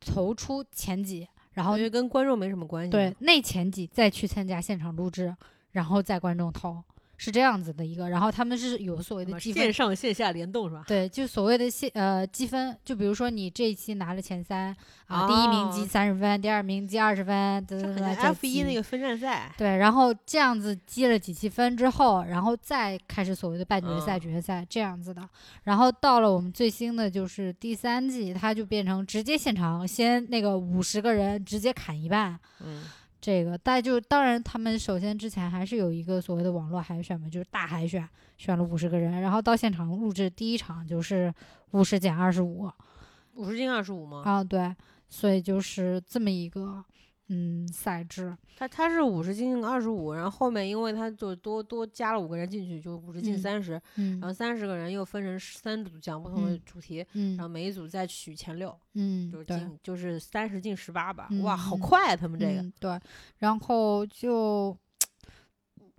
[0.00, 2.90] 投出前几，然后我觉得跟观众没什么关系。
[2.90, 5.32] 对，那前几再去参加现场录制，
[5.70, 6.82] 然后再观众投，
[7.24, 8.10] 是这样子的一个。
[8.10, 10.84] 然后他们是有所谓的积分线，上线下联动是吧？
[10.86, 19.50] 对，就所谓的线呃积分，就比如说你这一期拿了前三啊，第一名积哦三十分，第二名积二十分，等等等 F 一那个分站赛。
[19.56, 25.28] 对，然后这样子积了几期分之后，然后再开始所谓的半决赛、嗯决赛这样子的。
[25.64, 32.38] 然后到了我们最新的就是第三季，它就变成直接现场先那个五十个人直接砍一半。
[32.60, 32.84] 嗯，
[33.24, 38.06] 这个，但就当然他们首先之前还是有一个所谓的网络海选嘛，就是大海选，
[38.36, 41.32] 选了五十个人，然后到现场录制第一场就是
[41.70, 42.70] 五十减二十五
[43.36, 44.22] 五十进二十五吗？
[44.26, 44.76] 啊，对，
[45.08, 46.84] 所以就是这么一个
[47.28, 48.36] 嗯赛制。
[48.56, 59.44] 他他是五十进二十五，然后后面因为他就多多加了五个人进去，就五十进嗯三十、嗯然后三十个人又分成三组讲不同的嗯主题，嗯然后每一组再取前六，嗯，就是。
[59.44, 62.16] 进就是三十进十八吧，嗯哇，好嗯快啊！
[62.16, 63.00] 他们这个，嗯，对，
[63.38, 64.76] 然后就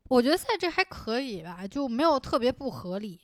[0.08, 3.20] 我觉得赛制还可以吧，就没有特别不合理，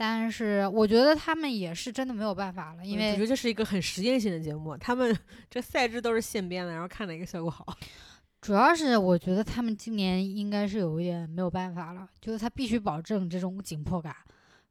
[0.00, 5.12] 但是我觉得他们也是真的没有办法了，因为我觉得这是一个很实验性的节目，他们
[5.50, 7.66] 这赛制都是现编的，然后看哪个效果好。
[8.40, 14.14] 主要是我觉得他们今年应该是有一点没有办法了，就是他必须保证这种紧迫感，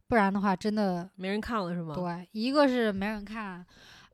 [0.07, 1.93] 不然的话真的没人看了是吗？
[1.93, 3.65] 对，一个是没人看，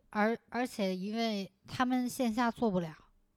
[0.09, 2.91] 而而且因为他们线下做不了。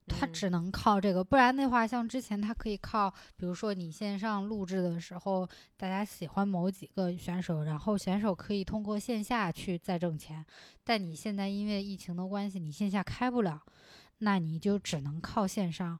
[0.07, 5.46] 他嗯只能靠这个，不然的话，像之前他可以靠，比如说你线上录制的时候，
[5.76, 10.44] 大家喜欢某几个选手，然后选手可以通过线下去再挣钱。
[10.84, 13.61] 但你现在因为疫情的关系，你线下开不了，
[14.18, 15.98] 那你就只能靠线上。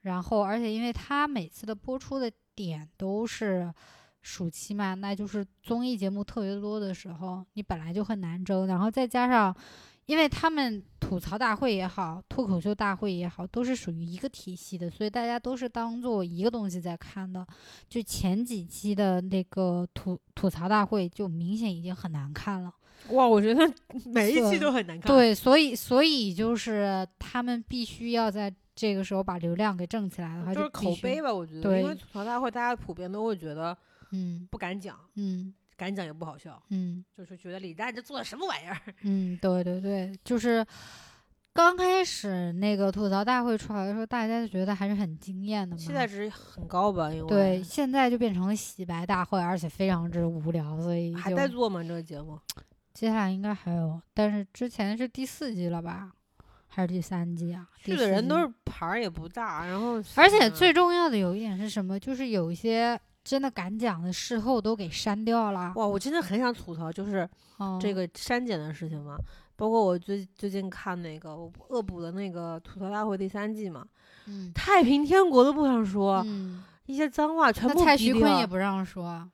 [0.00, 3.72] 然后，而且因为他每次的播出的点都是
[4.22, 9.56] 暑期嘛，那就是综艺节目特别多的时候，你本来就很难争，然后再加上。
[10.06, 17.46] 因为他们吐槽大会也好，脱口秀大会也好，都是属于一个体系的，所以大家都是当做一个东西在看的。
[17.88, 22.72] 就前几期的那个吐吐槽大会，就明显已经很难看了。
[23.10, 23.70] 哇，我觉得
[24.06, 31.20] 每一期都很难看。，对，所以所以就是他们必须要在这个时候把流量给挣起来的话，就是口碑。
[31.20, 33.76] 吧，我觉得，对因为吐槽大会大家普遍都会觉得
[34.12, 38.80] 嗯不敢讲，嗯敢讲也不好笑，嗯就是觉得李诞这做的什么玩意儿？
[39.02, 40.64] 嗯，对对对，就是
[41.52, 45.80] 刚开始那个吐槽大会出来的时候，大家就觉得还是很惊艳的嘛。
[45.80, 47.10] 期待值很高吧？
[47.12, 51.82] 因为对，现在就变成了洗白大会，而且非常之无聊，所以还就在做吗？
[51.82, 52.38] 这个节目？
[52.92, 56.10] 接下来应该还有，但是之前是第四季了吧，
[56.66, 57.68] 还是第三季啊？
[57.76, 62.00] 去的人都是牌儿也不大，然后而且嗯最重要的有一点是什么？
[62.00, 65.72] 就是有一些真的敢讲的事后都给删掉了。
[65.74, 69.18] 哇，我真的很想吐槽，就是嗯、这个删减的事情嘛。
[69.56, 73.84] 包括我最最近看那个我恶补的那个吐槽大会第三季嘛，
[74.26, 79.28] 嗯，太平天国都不想说，嗯，一些脏话全那蔡部逼掉徐坤也不让说。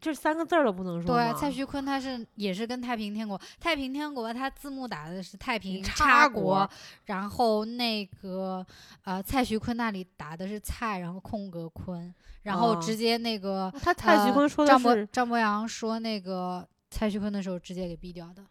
[0.00, 6.70] 这三个字儿都不能说对，蔡徐坤他是也是跟太平天国，太平天国他字幕打的是太平插国，国
[7.04, 8.66] 然后那个
[9.04, 18.44] 呃蔡徐坤那里打的是蔡，然后空格坤，然后哦直接那个、他蔡徐呃坤说的张博、张博洋说那个蔡徐坤的时候直接给毙掉的，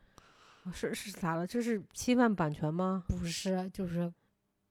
[0.74, 1.46] 是是咋了？
[1.46, 3.04] 这是侵犯版权吗？
[3.08, 4.12] 不是就是。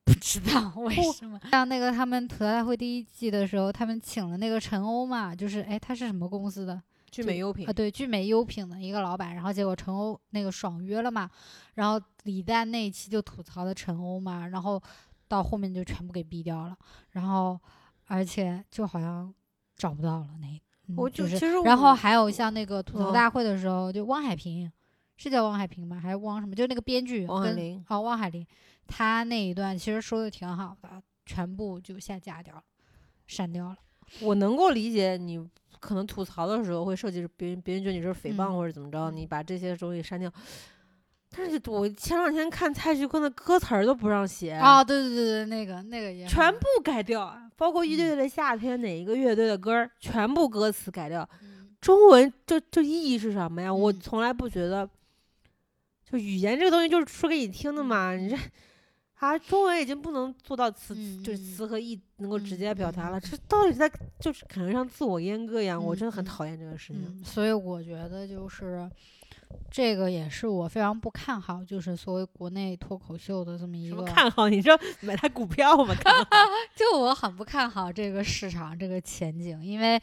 [0.05, 6.82] 不知道为什么，像那个他们吐槽大会第一季的时候，他们请了那个陈欧嘛，就是哎，他是什么公司的？
[7.11, 11.30] 聚美优品啊，对，聚美优品的一个老板，然后结果陈欧那个爽约了嘛，
[11.74, 14.82] 然后李诞那一期就吐槽的陈欧嘛，然后
[15.28, 16.76] 到后面就全部给毙掉了，
[17.11, 17.57] 然后
[18.09, 19.32] 而且就好像
[19.76, 20.46] 找不到了那，
[20.88, 24.68] 嗯我就，就是其实然后还有像那个吐槽嗯大会的时候，就汪海平，
[25.16, 26.00] 是叫汪海平吗？
[26.00, 26.55] 还是汪什么？
[26.55, 28.44] 就那个编剧跟林哦，汪海林，
[28.87, 32.62] 他那一段其实说的挺好的，全部就下架掉了，
[33.26, 33.76] 删掉了。
[34.20, 35.49] 我能够理解你
[35.80, 40.30] 可能吐槽的时候会涉及别人，别人觉得你是诽谤嗯或者怎么着，嗯你把这些东西删掉。
[41.37, 53.74] 但是我前两天看蔡徐坤的歌词儿都不让写，哦，对对对对，那个那个也全部改掉，啊，包括乐嗯队的夏天哪一个乐队的歌儿，全部歌词改掉，嗯中文就就意义是什么呀？
[53.74, 54.89] 我嗯从来不觉得，
[56.09, 58.37] 就语言这个东西就是说给你听的嘛，你这。
[59.24, 67.02] 啊，中文已经不能做到词，就是词和意能够直嗯接表达了，嗯这到底在就是可能像自我阉割一样，我嗯真的很嗯讨厌这个事情。
[67.06, 68.88] 嗯，所以我觉得就是
[69.70, 74.48] 这个也是我非常不看好，就是所谓国内脱口秀的这么一个，看好？
[74.48, 75.94] 你说 买它股票吗？
[76.76, 80.00] 就我很不看好这个市场这个前景，因为，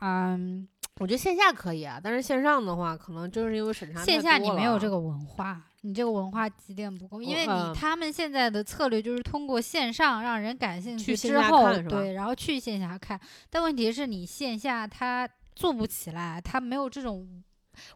[0.00, 0.68] 嗯，
[0.98, 13.18] 我觉得线下可以啊，但是线上的话，可能就是因为审查线下你没有这，个文化，你这个文化积淀不够，因为你嗯他们现在的策略就是通过线上让人感兴趣之后，对，然后去线下看，
[13.48, 17.42] 但问题是你线下他做不起来，他没有这种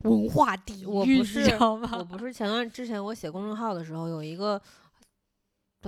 [0.01, 1.91] 文化底我不是知道吗？
[1.99, 4.61] 我不是前段之前我写公众号的时候，有一个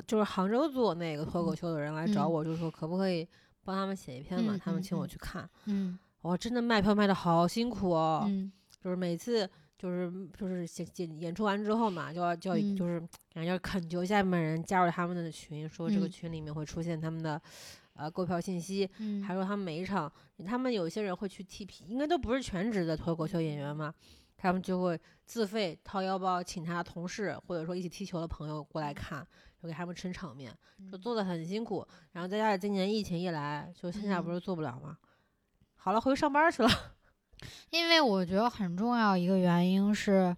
[0.07, 3.27] 就是杭州做那个脱口秀的人来找嗯我，就说可不可以
[3.65, 5.49] 帮他们写一篇嘛，他们请我嗯去看。
[5.65, 12.99] 嗯哇，真的卖票卖的好辛苦哦，嗯就是每次就是就是演演演出完之后嘛，就要就要嗯就是
[13.33, 17.41] 感觉要恳求下面人加入他们的群，说这个嗯群里面会出现他们的
[17.95, 20.11] 呃购票信息，嗯，还说他们每一场，
[20.47, 23.95] 他们有些人会去替皮，应该都不是全职的脱口秀演员嘛，
[24.37, 29.27] 他们就会自费掏腰包请他的同事或者说一起踢球的朋友过来看，
[29.61, 30.51] 就给他们撑场面，
[30.91, 31.87] 就嗯做的很辛苦。
[32.12, 34.97] 然后再加上今年疫情一来，就线下不嗯是做不了吗？
[35.74, 36.68] 好了，回去上班去了。
[37.70, 40.34] 因为我觉得很重要一个原因是，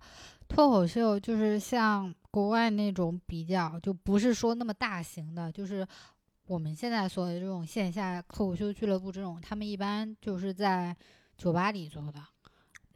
[0.48, 5.86] 脱口秀就是像国外那种比较，就不是说那么大型的，就是
[6.46, 10.96] 我们现在所谓的这种线下脱口秀俱乐部这种，他们一般就是在
[11.36, 12.20] 酒吧里做的，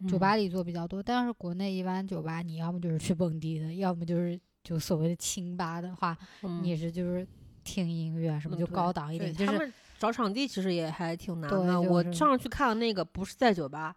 [0.08, 1.02] 酒吧里做比较多。
[1.02, 7.26] 但是国内一般酒吧，你要么就是去蹦迪的，要么就是就所谓的清吧的话，嗯，你是就是
[7.62, 9.72] 听音乐啊什么就高档一点，就是
[10.02, 11.80] 找场地其实也还挺难的。
[11.80, 13.94] 我就是上次去看的那个不是在酒吧，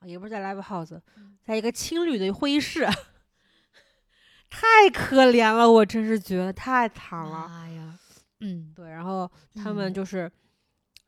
[0.00, 2.84] 啊也不是在 live house，嗯在一个青旅的会议室，
[4.50, 7.48] 太可怜了，我真是觉得太惨了。
[7.48, 7.96] 哎呀，
[8.40, 10.28] 嗯对，然后他们嗯就是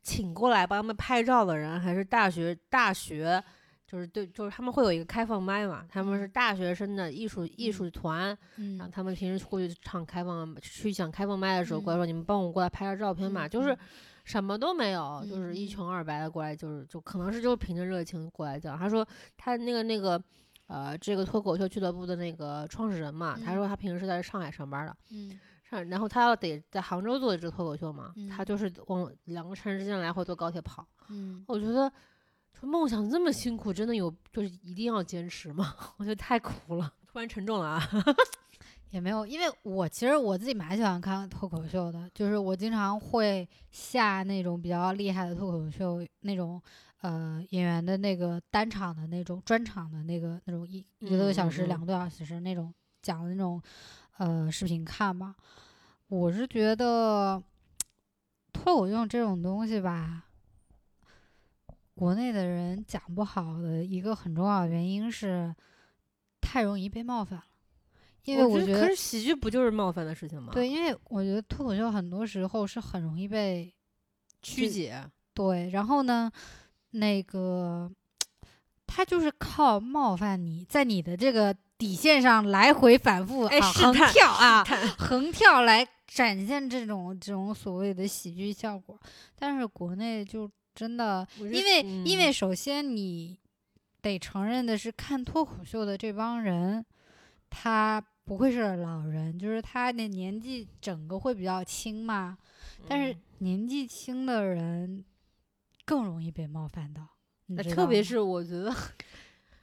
[0.02, 3.42] 请过来帮他们拍照的人，还是大学大学。
[3.88, 8.26] 就是对，就是他们会有一个开放麦嘛，他们是嗯大学生的艺术艺嗯术团，
[8.56, 13.78] 然后嗯他们平时过去唱开放，去讲开放麦的时候，过来嗯说你们帮我过来拍张照片嘛，嗯就是嗯
[14.26, 18.78] 什么都没有，就是一穷二白的过来，就是就可能是就是凭着热情过来讲。
[18.78, 19.06] 他说
[19.38, 20.22] 他那个那个
[20.66, 30.86] 呃这个脱口秀俱乐部的那个创始人嘛，他说嗯他平时是在上海上班的，嗯上然后他要得在杭州做这个脱口秀嘛，他嗯就是往两个城市之间来回坐高铁跑。
[31.08, 31.42] 嗯。
[31.48, 31.90] 我觉得。
[32.58, 35.74] 说梦想这么辛苦，真的有就是一定要坚持吗？
[35.98, 37.82] 我觉得太苦了，突然沉重了啊！
[38.90, 46.62] 也没有，因为我其实我自己蛮喜欢看脱口秀的，就是我经常会下那种比较厉害的脱口秀那种
[47.02, 52.72] 呃演员的那个单场的那种专场的那个那种一一个多小时、两个多小时那种
[53.02, 53.60] 讲的那种
[54.18, 55.34] 呃视频看吧。
[56.08, 57.42] 我是觉得
[58.52, 60.24] 脱口秀这种东西吧，
[61.94, 65.54] 国内的人讲不好的一个很重要的原因是
[66.40, 67.44] 太容易被冒犯了。
[68.26, 73.72] 因为我觉得可是喜剧不就是冒犯的事情吗？，对，因为我觉得脱口秀很多时候是很容易被
[74.42, 75.02] 曲解。
[75.32, 76.30] 对，然后呢，
[76.90, 77.90] 那个
[78.86, 84.64] 他就是靠冒犯你，在你的这个底线上来回反复啊，横跳啊，
[84.98, 88.98] 横跳来展现这种这种所谓的喜剧效果。
[89.38, 93.38] 但是国内就真的，因因为、因为嗯首先你
[94.00, 96.82] 得承认的是，看脱口秀的这帮人，
[97.50, 102.36] 他不会是老人，就是他的年纪整个会比较轻嘛。
[102.86, 105.04] 但是嗯年纪轻的人
[105.84, 107.08] 更容易被冒犯到，
[107.72, 108.74] 特别是我觉得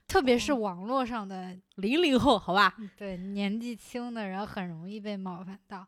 [0.07, 5.86] 特别是网络上的零零后，好吧，对年纪轻的人很容易被冒犯到。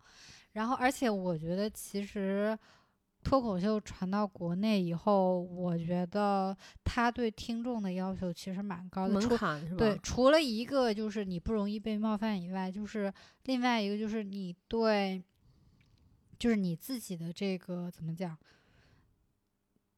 [0.51, 2.57] 然后，而且我觉得其实
[3.25, 9.77] 脱口秀传到国内以后，我觉得他对听众的要求其实蛮高的，门除槛是吧？
[9.79, 13.11] 对，除了一个就是你不容易被冒犯以外，就是
[13.45, 15.19] 另外一个就是你对，
[16.37, 18.37] 就是你自己的这个怎么讲？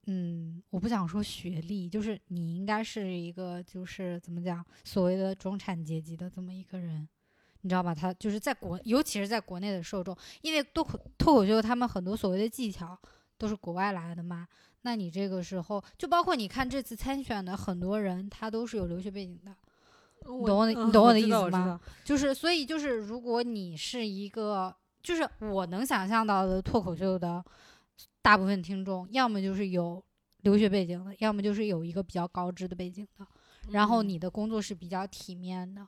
[0.05, 7.05] 嗯，我不想说学历，就是你应该是一个就是怎么讲所谓的中产阶级的这么一个人，
[7.59, 7.93] 你知道吧？
[7.93, 12.97] 他就是在国，尤其是在国内的受众，因为脱口脱口秀他们很多所谓的技巧
[13.37, 14.47] 都是国外来的嘛。
[14.81, 19.55] 那你这个时候，就包括你看这次参选的很多人，他都是有留学背景的。
[20.29, 27.43] 你懂我的嗯你懂我的意思吗就是，所以就是，如果你是一个，就是我能想象到的脱口秀的，
[28.21, 30.03] 大部分听众要么就是有
[30.41, 33.25] 留学背景的，要么就是有一个比较高知的背景的，
[33.71, 35.87] 然后嗯你的工作是比较体面的，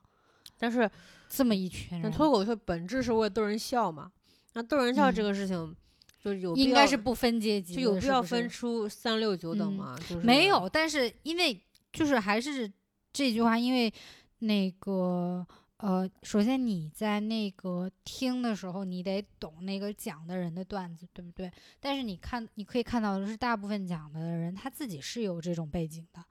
[0.57, 0.89] 但是
[1.27, 4.09] 这么一群人，脱口秀本质是为了逗人笑嘛，
[4.53, 5.75] 那逗人笑这嗯个事情，
[6.23, 9.97] 就有应该是不分阶级，就有必要分出三六九等嗯吗？
[10.07, 11.59] 就是没有，但是因为
[11.93, 12.71] 就是还是
[13.13, 13.91] 这句话，因为
[14.39, 15.45] 那个
[15.77, 21.49] 呃，首先你在那个听的时候，你得懂那个讲的人的段子，对不对？
[21.79, 26.21] 但是你看，你可以看到的是，大部分讲的人他自己是有这种背景的。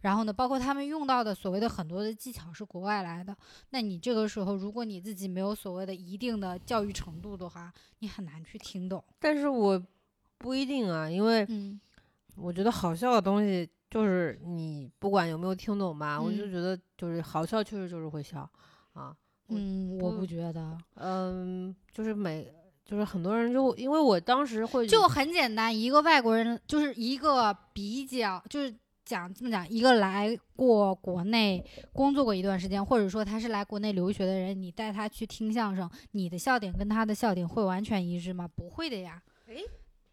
[0.00, 3.36] 然后呢，包括他们用到的所谓的很多的技巧是国外来的，
[3.70, 9.02] 那你这个时候，如果你自己没有所谓的一定的教育程度的话，你很难去听懂。
[9.18, 9.82] 但是我
[10.38, 11.80] 不一定啊，因为嗯
[12.36, 18.48] 我觉得好笑的东西就是你不管有没有听懂吧，我就嗯觉得就是好笑，确实就是会笑
[18.92, 19.16] 啊。
[19.48, 20.78] 嗯，我不不觉得。
[20.94, 22.52] 嗯，就是每
[22.84, 28.72] 就是很多人就因为我当时会就很简单，一个外国人就是一个比较，就是
[29.08, 38.46] 讲这么讲，一个来过国内工作过一段时间，或者说他是来国内留学的人，你带他去听相声，你的笑点跟他的笑点会完全一致吗？
[38.54, 39.64] 不会的呀，诶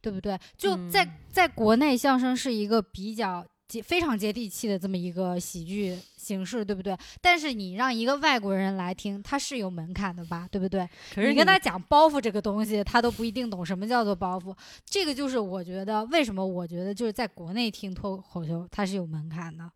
[0.02, 0.39] 对不对？
[0.56, 6.95] 就在、嗯在国内，相声是一个比较接非常接地气的这么一个喜剧形式，对不对？
[7.22, 10.88] 但是你让一个外国人来听，他是有门槛的吧，对不对？
[11.13, 14.55] 可是你跟他讲包袱这个东西，他都不一定懂什么叫做包袱。
[14.86, 19.70] 这个就是我觉得为什么我觉得就是在国内听脱口秀，它是有门槛的，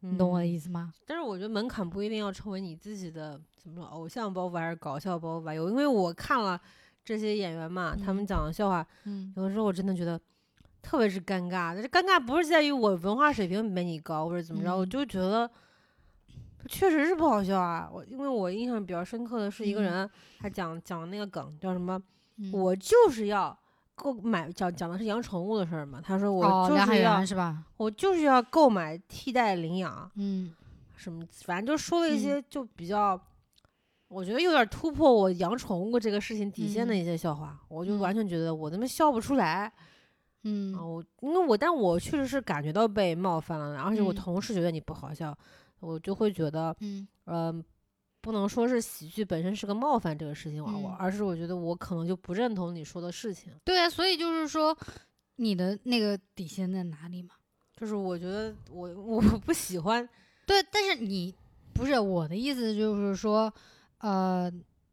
[0.00, 0.92] 你懂我的嗯意思吗？
[1.06, 5.54] 但是我觉得门槛不一定要成为你自己的怎么说偶像包袱还是搞笑包袱吧。
[5.54, 6.60] 有因为我看了
[7.02, 10.20] 这些演员嘛，他们嗯讲的笑话，嗯有的时候我真的觉得
[10.84, 11.74] 特别是尴尬。
[11.74, 15.50] 的，这尴尬不是在于我文化水平没你高或者怎么着，我嗯就觉得
[16.68, 17.88] 确实是不好笑啊。
[17.92, 22.00] 我因为我印象比较深刻的是一个嗯人，他讲讲那个梗叫什么，
[22.38, 23.58] 嗯我就是要。
[23.96, 26.00] 购买讲讲的是养宠物的事儿嘛？
[26.04, 27.62] 他说我就是要、源是吧？
[27.76, 30.52] 我就是要购买替代领养，嗯
[30.96, 33.16] 什么，反正就说了一嗯些就比较，
[34.08, 39.72] 我觉得有点突破我养宠物这个事情底线的嗯一些笑话，我就嗯完全觉得我他妈笑不出来
[40.44, 40.84] 嗯啊！
[40.84, 45.36] 我因为我但我确实是感觉到被冒犯了，而且我嗯同事觉得你不好笑，
[45.80, 47.64] 我就会觉得，嗯呃、
[48.20, 54.76] 不能说是喜剧本身是个冒犯这个事情，我而是我觉得我可能就不认同你说的事情，对啊，所以就是说
[55.36, 57.34] 你的那个底线在哪里嘛？
[57.76, 60.08] 就是我觉得我我不喜欢，
[60.46, 61.34] 对，但是你
[61.72, 63.52] 不是我的意思，就是说，
[63.98, 64.48] 呃，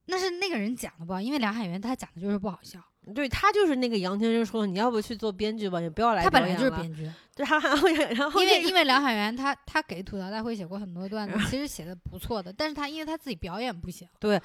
[0.05, 2.79] 那是那个人讲的不好，因为梁海源他讲的就是不好笑，
[3.15, 7.09] 对他就是那个杨先生说，你要不去做编剧吧，你不要来他本来就是编剧。
[7.35, 14.39] 对，然后然后因为因为梁海源他他给吐槽大会写过很多段子，其实写的不错的，但是他因为他自己表演不行，对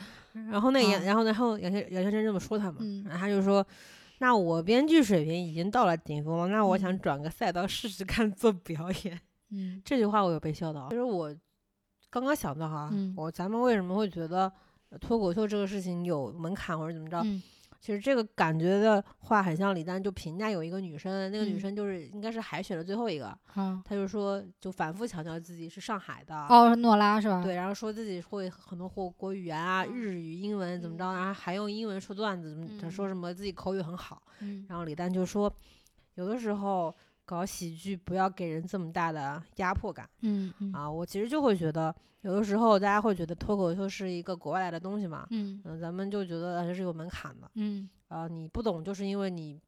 [0.50, 3.66] 然后那杨，啊然后然后杨先杨先生这么说他嘛，嗯然后他就说，
[4.18, 9.20] 那我编剧水平已经到了顶峰了，那我想嗯转个赛道试试看做表演。
[9.50, 11.34] 嗯 这句话我有被笑到，其实我
[12.08, 14.50] 刚刚想到哈，嗯我咱们为什么会觉得
[14.88, 17.20] 呃脱口秀这个事情有门槛或者怎么着？
[17.24, 17.42] 嗯
[17.80, 21.60] 其实这个感觉的话很像李丹就评价有一个女生，那个女嗯。
[21.60, 23.80] 生就是应该是海选的最后一个，好。
[23.84, 27.42] 她就说就反复强调自己是上海的，哦，是诺拉是吧？
[27.42, 29.92] 对，然后说自己会很多国国语言啊，嗯。
[29.92, 33.08] 日语、英文怎么着，然后还用英文说段子，怎么他说嗯。
[33.08, 34.22] 什么自己口语很好。
[34.40, 34.64] 嗯。
[34.68, 35.52] 然后李丹就说，
[36.14, 36.94] 有的时候
[37.26, 40.90] 搞喜剧不要给人这么大的压迫感嗯嗯啊。
[40.90, 48.26] 我其实就会觉得，有的时候大家会觉得脱口秀是一个国外来的东西嘛，嗯嗯、咱们就觉得还是有门槛的嗯啊。
[48.28, 49.60] 你不懂，就是因为你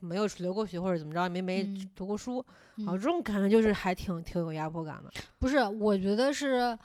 [0.00, 2.46] 没有留过学或者怎么着，没没嗯读过书，啊，
[2.78, 5.10] 嗯这种感觉就是还挺挺有压迫感的。
[5.38, 6.76] 不是，我觉得是，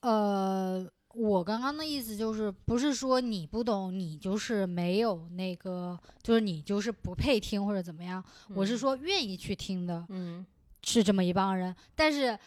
[0.00, 8.22] 呃，我刚刚的意思就是，不是说你不懂，你就是没有那个，就是你就是不配听或者怎么样。
[8.54, 10.44] 我是嗯，说愿意去听的嗯，
[10.82, 12.38] 是这么一帮人，但是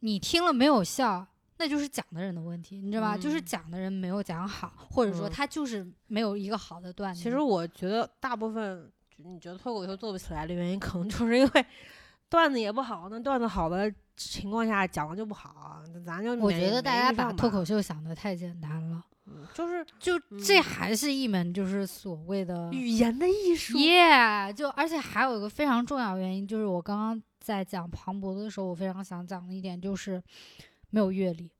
[0.00, 3.16] 你听了没有效，那就是讲的人的问题，你知道吧？
[3.16, 7.22] 就是嗯讲的人没有讲好，或者说嗯他就是没有一个好的段子。
[7.22, 11.66] 其实我觉得大部分你觉得脱口秀做不起来的原因，可能就是因为
[12.28, 13.90] 段子也不好，那段子好的
[14.28, 23.78] 情况下讲的就不好，咱就我觉得大家把脱口秀想的太简单了，嗯就是就这嗯还是一门就是所谓的语言的艺术。
[23.78, 30.22] 耶就而且还有一个非常重要原因，就是我刚刚在讲庞博的时候，我非常想讲的一点就是
[30.90, 31.50] 没有阅历，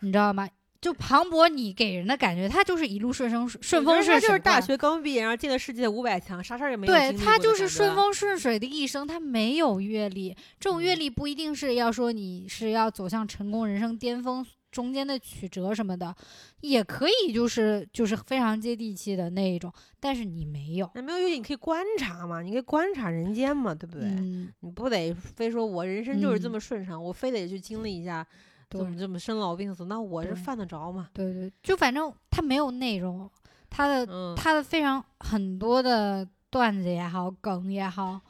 [0.00, 0.48] 你知道吗？
[0.80, 4.60] 就庞博，你给人的感觉，他就是一路顺风顺风顺水，他就是大。
[4.60, 10.36] 学刚毕业，然后进了世界五百强，啥事儿也没有对他就是顺风顺水的一生，他没有阅历。
[10.58, 16.14] 这种阅嗯历不一定是要说你是要走向成功人生巅峰中间的曲折什么的，
[16.60, 24.02] 也可以就是就是非常接地气的那一种，但是你没有，那没有阅历你可以观察嘛，你可以观察人间嘛，对不对？
[24.08, 28.30] 嗯，你不得非说我人生就是这嗯么顺畅，我非得去经历一下这
[28.68, 31.10] 对么这么生老病死，那我是犯得着吗？
[31.12, 33.30] 对对，就反正他没有内容，
[33.70, 38.20] 他的嗯，它的非常很多的段子也好，梗也好，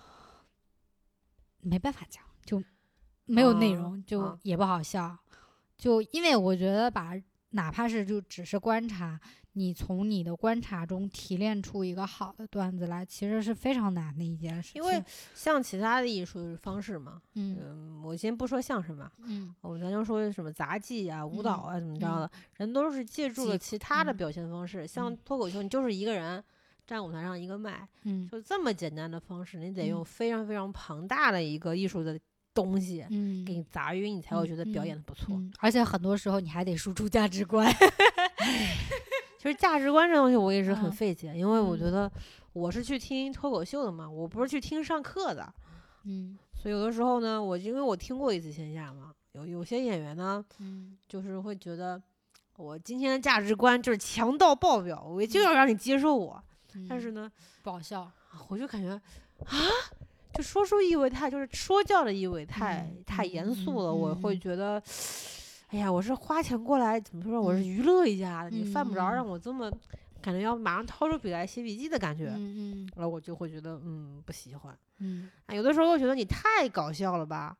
[1.60, 2.62] 没办法讲，就
[3.24, 5.16] 没有内哦容，就哦也不好笑。
[5.76, 7.12] 就因为我觉得吧，
[7.50, 9.20] 哪怕是就只是观察，
[9.58, 14.82] 你从你的观察中提炼出一个好的段子来，其实是非常难的一件事情。
[14.82, 15.02] 因为
[15.34, 26.44] 像其他的艺术方式嘛，嗯嗯，我先不说相声吧，嗯我咱就说什么杂技啊、舞蹈啊怎么着的，人都是借助了其他的嗯表现方式，像嗯脱口秀，你就是一个人
[26.86, 32.20] 站舞台上一个麦，嗯就这么简单的方式，你得用嗯非常非常庞大的一个艺术的
[32.52, 35.34] 东西嗯给你砸晕，你才会嗯觉得表嗯演的不错。
[35.34, 37.72] 嗯，而且很多时候你还得输出价值观。
[39.38, 41.92] 其实价值观这东西我也是很嗯费解，因为我觉嗯。
[41.92, 42.12] 得
[42.52, 45.52] 我是去听脱口秀的嘛，我不是去听上课的，
[46.04, 46.38] 嗯。
[46.54, 50.96] 所以有的时候呢，我因为我听过一次线下嘛，有有些演员呢，嗯。
[51.06, 52.00] 就是会觉得
[52.56, 56.42] 我今天的价值观就是强到爆表，我就要让你接受我，
[56.88, 57.32] 但是嗯呢，
[57.62, 58.10] 不好笑。
[58.48, 59.00] 我就感觉啊，
[60.34, 64.82] 就说书意味太就是说教的意味太、嗯太嗯严肃了，我会觉得。
[65.68, 67.40] 哎呀，我是花钱过来，怎么说？
[67.40, 69.70] 我是嗯娱乐一下的，你犯不着让我这么，
[70.22, 72.28] 感觉要马上掏出笔来写笔记的感觉。
[72.36, 74.76] 嗯嗯然后我就会觉得，嗯，不喜欢。
[74.98, 77.56] 嗯啊，有的时候我觉得你太搞笑了吧，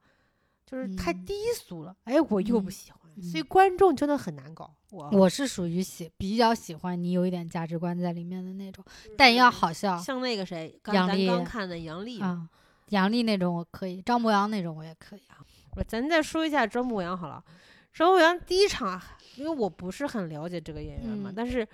[0.64, 3.00] 就是太嗯低俗了，哎，我又不嗯喜欢。
[3.22, 4.72] 所以嗯观众真的很难搞。
[4.90, 8.84] 我我是属于喜比较喜欢你有一点价值观在里面的那种，
[9.16, 12.48] 但要好笑像那个谁，咱刚看的杨笠嘛，啊。
[12.90, 15.42] 杨丽那种我可以，张博洋那种我也可以啊。
[15.74, 17.42] 我咱再说一下张博洋好了。
[17.96, 19.00] 张博洋第一场，
[19.36, 21.66] 因为我不是很了解这个演员嘛，嗯但是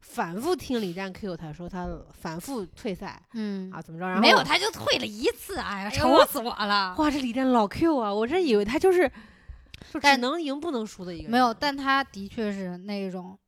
[0.00, 4.06] 反复听李诞 Q 他说他反复退赛嗯啊，怎么着？
[4.06, 6.94] 然后没有，他就退了一次，哎呀，愁死我了。
[6.98, 9.08] 哇，这李诞老 Q 啊，我真以为他就是
[9.90, 11.30] 就只但能赢不能输的一个人。
[11.30, 13.38] 没有，但他的确是那种，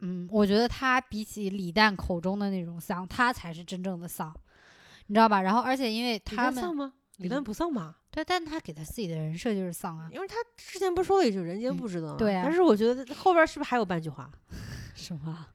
[0.00, 4.30] 嗯，我觉得他比起李诞口中的那种丧，他才是真正的丧，
[5.06, 5.40] 你知道吧？
[5.40, 6.92] 然后，而且因为他们诞丧吗？
[7.16, 7.97] 李李诞不丧吧？
[8.10, 12.16] 对，但他给他自己的人设就是丧啊，因为他之前不是说了一句“人间嗯不值得”吗？
[12.18, 14.30] 对啊但是我觉得后边是不是还有半句话？
[14.94, 15.46] 什么？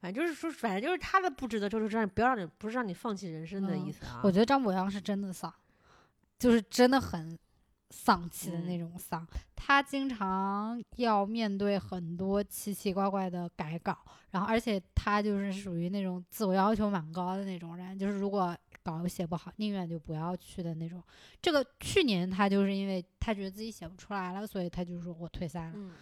[0.00, 4.20] 反正就是说，反正就是他的不值得，就是让你不要让你不是让你放弃人生的嗯意思啊。
[4.24, 5.52] 我觉得张博洋是真的丧，
[6.38, 7.38] 就是真的很
[7.90, 9.26] 丧气的那嗯种丧。
[9.54, 13.98] 他经常要面对很多奇奇怪怪的改稿，
[14.30, 21.02] 然后而且他就是属于那种自我要求蛮高的那种人，就是如果稿写不好，宁愿就不要去的那种。
[21.40, 25.72] 这个去年他就是因为他觉得自己写不出来了，所以他就说我退赛了。
[25.74, 25.92] 嗯，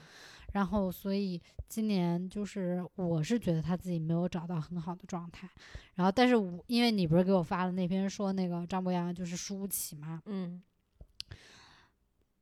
[0.52, 5.48] 然后，所以今年就是我是觉得他自己没有找到很好的状态。
[5.94, 10.62] 然后，但是我因为你不是给我发了那篇说那个张博洋就是输不起嘛，嗯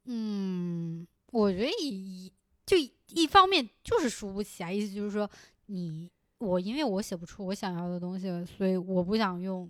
[0.04, 2.32] 嗯，我觉得一
[2.64, 2.76] 就
[3.08, 5.28] 一方面就是输不起啊，意思就是说
[5.66, 6.08] 你
[6.38, 9.68] 我因为我写不出我想要的东西，所以我不想用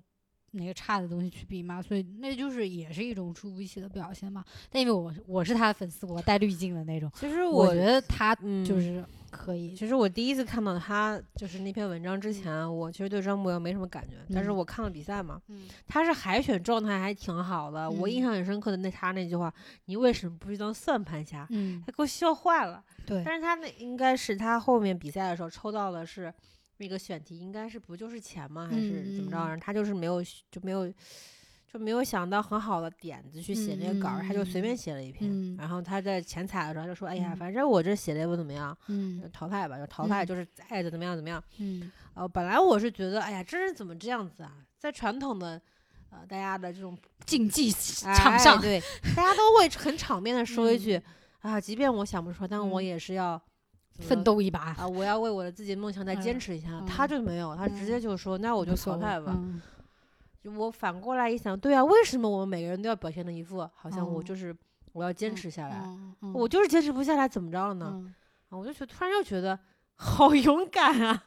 [0.52, 4.44] 哪个差的东西去比嘛，所以那就是也是一种出不起的表现嘛。
[4.70, 9.74] 但因为我我是他的粉丝，我带滤镜的那种，其实我觉得他嗯就是可以。
[9.74, 19.52] 其实我第一次看到他就是那篇文章之前，我其实对张博洋没什么感觉，但是嗯我看了比赛嘛，嗯他是海选状态还挺好的，我印嗯象很深刻的那他那句话
[19.86, 22.82] ：“你为什么不去当算盘侠？”嗯，他给我笑坏了。
[23.04, 26.32] 对，但是他那应该是他后面比赛的时候抽到的是
[26.78, 28.68] 那个选题，应该是不就是钱吗？
[28.70, 29.56] 还是怎么着？
[29.60, 30.92] 他就是没有就没有
[31.72, 35.30] 就没有想到很好的点子去写那个稿儿，他就随便写了一篇。
[35.30, 41.42] 嗯然后他在前采的时候他就说：“哎呀，嗯反正我这写的也不怎么样，嗯淘汰吧，就淘汰，嗯就是爱的怎么样怎么样。
[41.58, 44.52] 嗯呃，本来我是觉得，哎呀，这是怎么这样子啊？
[44.78, 45.60] 在传统的
[46.10, 47.70] 呃大家的这种竞技
[48.04, 48.80] 哎场上，对，
[49.14, 50.96] 大家都会很场面的说一句、
[51.42, 53.40] 嗯啊，即便我想不出来，但我嗯也是要
[53.98, 54.86] 奋斗一把，啊！
[54.86, 56.68] 我要为我的自己的梦想再坚嗯持一下。
[56.72, 59.32] 嗯他就没有，他直接就说：“那我就淘汰吧。
[59.36, 59.60] 嗯
[60.42, 64.54] 就我反过来一想，对啊，为什么我们每个人都要表现的一副好像我哦就是
[64.92, 65.82] 我要坚嗯持下来？
[66.34, 67.90] 我就是坚持不下来，怎么着了呢？
[67.92, 68.14] 嗯
[68.50, 69.58] 啊，我就觉得突然又觉得
[69.96, 71.24] 好 勇敢啊！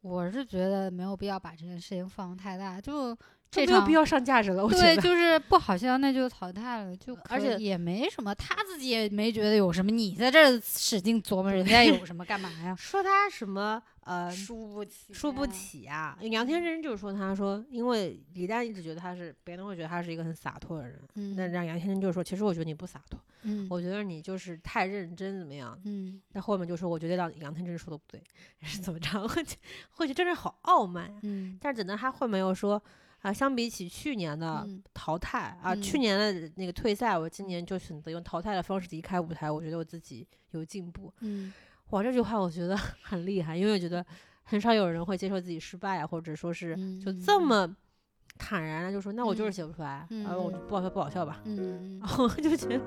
[0.00, 3.16] 我是觉得没有必要把这件事情放太大，就
[3.50, 12.74] 这没有必要上价值了，我觉对，就是不好笑，那就淘汰了，就而且也没什么，他自己也没觉得有什么，你在这儿使劲琢磨人家有什么干嘛呀？
[12.78, 15.46] 说他什么呃 输不起，输不。
[15.46, 16.16] 起啊。
[16.22, 25.76] 杨天真就是说，他说，因为李诞一直觉得他是别人会觉得他是一个很洒脱的人，嗯，那让杨天真就说，其实我觉得你不洒脱，嗯，我觉得你就是太认真怎么样。
[25.86, 28.22] 嗯那后面就说，我觉得让杨天真说的不对，
[28.62, 29.26] 是怎么着？
[29.26, 29.56] 会觉
[29.90, 31.18] 会觉得这人好傲慢呀。
[31.22, 32.80] 嗯但是等到他后面又说，
[33.22, 34.82] 啊，相比起去年的嗯。
[34.94, 35.82] 淘汰啊，嗯。
[35.82, 41.12] 去年的那个退赛，我今年就选择用淘汰的方式离开舞台，我觉得我自己有进步。
[41.20, 41.52] 嗯。
[41.90, 44.04] 哇，这句话我觉得 很厉害，因为我觉得
[44.42, 47.76] 很少有人会接受自己失败啊，或者说是就嗯这么
[48.40, 52.80] 坦然的就说，那我就是嗯写不出来，嗯 然后我就不好笑不好笑吧，嗯然后就觉得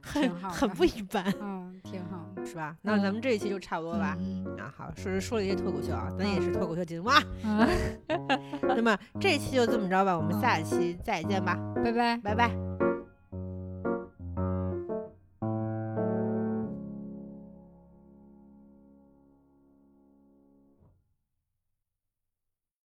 [0.00, 2.20] 很很不一般，嗯，挺好。
[2.44, 2.76] 是吧？
[2.82, 4.16] 那咱们这一期就差不多吧。
[4.18, 7.22] 嗯啊，好，说说了一些脱口秀啊，咱也是脱口秀节目啊。
[7.44, 7.68] 啊，
[8.62, 12.16] 那么这一期就这么着吧，我们下一期再见吧，拜拜。
[12.18, 12.91] 拜拜。